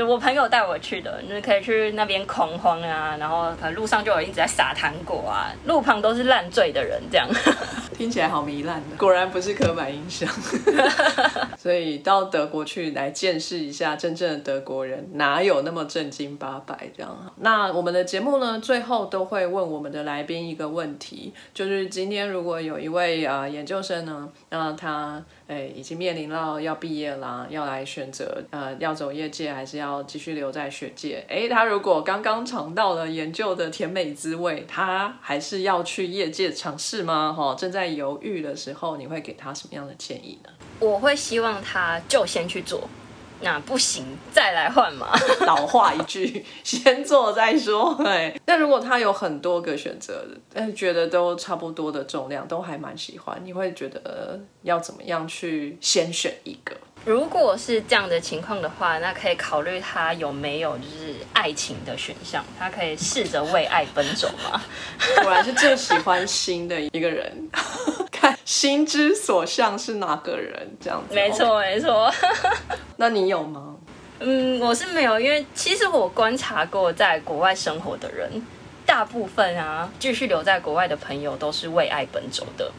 [0.09, 7.27] 我朋友带我去的，就是可以去那边狂欢啊，然后可能路上就有一直在撒糖果啊，路旁都是烂醉的人，这样
[7.97, 8.97] 听起来好糜烂的。
[8.97, 10.27] 果然不是刻板印象。
[11.57, 17.33] 所以到德国去来见识一下真正的德国人，哪有那么正经八百这样？
[17.37, 18.40] 那我们的节目。
[18.41, 31.23] 呢，最后都会问我们的来宾一个问题，就是今天如果有一位呃研究生呢，那他诶已经面临到要毕业啦，要来选择呃要走业界还是要继续留在学界？
[31.29, 37.31] 诶，他如果刚刚尝到了研究的甜美滋味，他还是要去业界尝试吗？
[37.31, 40.49] 哈，正在犹豫的时候，你会给他什么样的建议呢？
[40.79, 42.89] 我会希望他就先去做。
[43.41, 45.07] 那不行，再来换嘛。
[45.45, 47.95] 老话一句，先做再说。
[48.03, 56.75] 对，那如果他有很多个选择，但觉得都差不多的重量，都还蛮喜欢，你会觉得要怎么样去先选一个？
[57.03, 64.61] 如果是这样的情况的话，那可以考虑他有没有就是爱情的选项，他可以试着为爱奔走吗？
[65.23, 67.49] 果然是最喜欢心的一个人，
[68.11, 71.15] 看心之所向是哪个人这样子。
[71.15, 72.13] 没错，没错。
[73.01, 73.73] 那你有吗？
[74.19, 78.29] 嗯，我是没有，因为其实我观察过在国外生活的人，
[78.85, 82.71] 大部分啊继续留在国外的朋友都是为爱奔走的。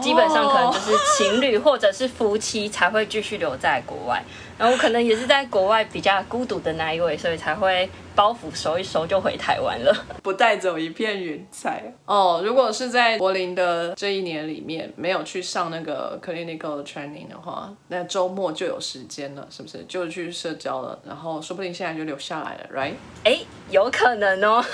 [0.00, 4.22] 基本上可能就是情侣或者是夫妻才会继续留在国外，
[4.56, 12.42] 然后可能也是在国外比较孤独的那一位，所以才会包袱收一收就回台湾了，不带走一片云彩哦。
[12.44, 19.84] 如果是在柏林的这一年里面没有去上那个 clinical training 的话，那周末就有时间了，是不是？
[19.88, 22.94] 就去社交了，然后说不定现在就留下来了，right？
[23.24, 23.38] 哎，
[23.70, 24.64] 有可能哦。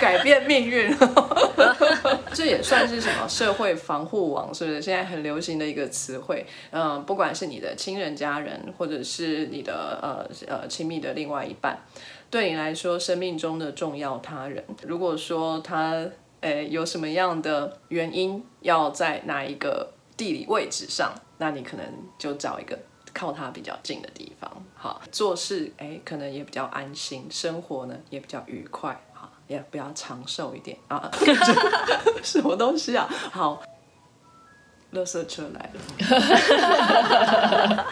[0.00, 0.92] 改变命运，
[2.34, 4.52] 这也算是什么社会防护网？
[4.52, 6.44] 是不是现在很流行的一个词汇？
[6.72, 11.78] 嗯，不管是你的亲人、家人，或者是你的呃呃亲密的另外一半，
[12.32, 16.04] 对你来说，生命中的重要他人，如果说他
[16.40, 21.86] 诶有什么样的原因要在哪一个地理位置上，那你可能
[22.18, 22.78] 就找一个
[23.12, 28.98] 靠他比较近的地方，好做事，诶，可能也比较安心，生活呢也比较愉快。
[29.48, 31.10] 也比较长寿一点啊！
[32.22, 33.06] 什么东西啊？
[33.30, 33.62] 好，
[34.92, 35.80] 乐色车来了。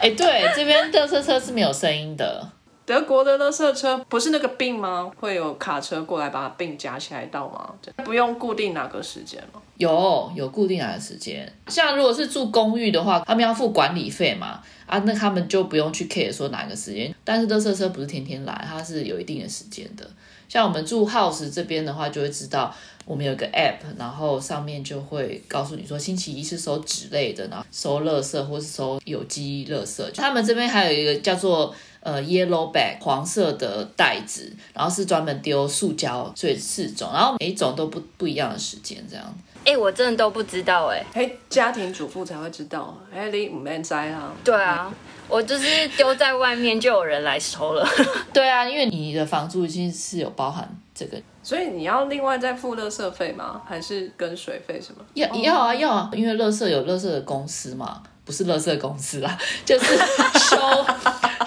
[0.00, 2.48] 哎，对，这边乐色车是没有声音的。
[2.86, 5.10] 德国的乐色车不是那个病吗？
[5.18, 7.74] 会有卡车过来把病夹起来倒吗？
[8.04, 9.60] 不用固定哪个时间吗？
[9.76, 11.50] 有，有固定哪个时间。
[11.68, 14.60] 像如果是住公寓的话，他们要付管理费嘛？
[14.86, 17.12] 啊，那他们就不用去 care 说哪个时间。
[17.24, 20.08] 但是乐色车不是天天来，它是有一定的时间的。
[20.46, 22.72] 像我们住 house 这边的话，就会知道
[23.06, 30.04] 我们有个 app，然后上面就会告诉你说星期一是收纸类的，然后收垃圾或是收有机垃圾。
[30.14, 31.74] 他们这边还有一个叫做
[32.04, 39.34] 呃 yellow bag 黄色的袋子，然后是专门丢塑胶，所以四种，然后每一种都不不一样的时间这样。
[39.64, 44.32] 哎，我真的都不知道哎，嘿，家庭主妇才会知道，哎，你唔免知啊。
[44.44, 44.94] 对啊。
[45.26, 47.82] 我就是丢在外面，就有人来收了。
[48.30, 53.62] 对啊，因为你的房租已经是有包含这个，所以你要另外再付垃圾费吗？
[53.66, 55.02] 还是跟水费什么？
[55.14, 59.96] 要要啊要啊，因为垃圾有垃圾的公司嘛，不是垃圾公司啦， 就是
[60.38, 60.56] 收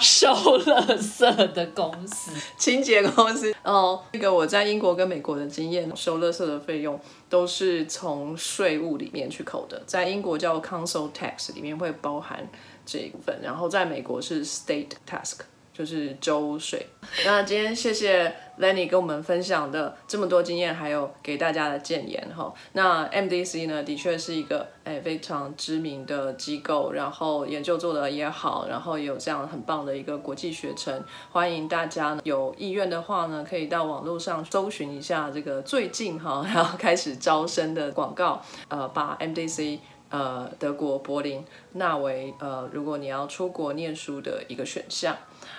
[0.00, 3.54] 收垃圾的公司，清洁公司。
[3.62, 6.98] 哦，那个我在英国跟美国的经验，收垃圾的费用
[7.28, 12.48] 都是从税务里面去扣的，在英国叫 Council Tax 里面会包含。
[12.90, 15.40] 这一部分，然后在美国是 state task，
[15.78, 16.84] 就是周水。
[17.24, 22.52] 那今天谢谢 Lenny 跟我们分享的这么多经验，还有给大家的建言哈。
[22.72, 31.00] 那 MDC 呢，的确是一个哎非常知名的机构，然后研究做的也好，然后也有这样很棒的一个国际学程。
[31.30, 39.78] 欢迎大家有意愿的话呢，可以到网络上搜寻一下这个最近哈 然后开始招生的广告，呃，把 MDC。
[40.10, 45.14] 呃，德国柏林纳为呃，如果你要出国念书的一个选项。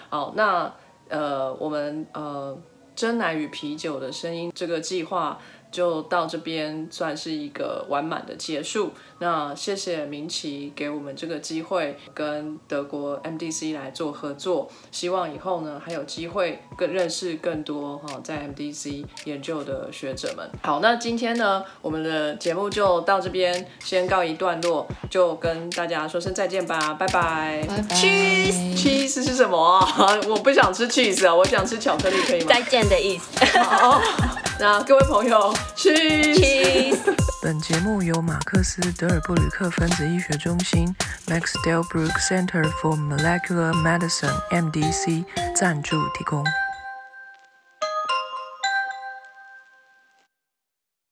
[0.09, 0.73] 好，那
[1.07, 2.57] 呃，我们呃，
[2.95, 5.39] 真奶与啤酒的声音这个计划。
[5.71, 8.91] 就到这边算是一个完满的结束。
[9.19, 14.69] 那谢谢明奇给我们这个机会，跟德国 MDC 来做合作。
[14.91, 20.49] 希望以后呢还有机会更认识更多哈在 MDC 研究的学者们。
[20.61, 27.61] 好，那今天呢我们的节目就到这边先告一段落，就跟大家说声再见吧，拜拜。
[27.89, 30.17] Cheese，cheese 是什么啊？
[30.29, 32.47] 我不想吃 cheese 啊，我想吃巧克力，可以吗？
[32.49, 33.45] 再见的意思。
[33.59, 34.01] 好，
[34.59, 35.53] 那各位朋友。
[35.75, 36.97] Cheese。
[37.41, 40.95] 本节目由马克思德尔布吕克分子医学中心
[41.27, 46.43] （Max Delbruck Center for Molecular Medicine, MDC） 赞助提供。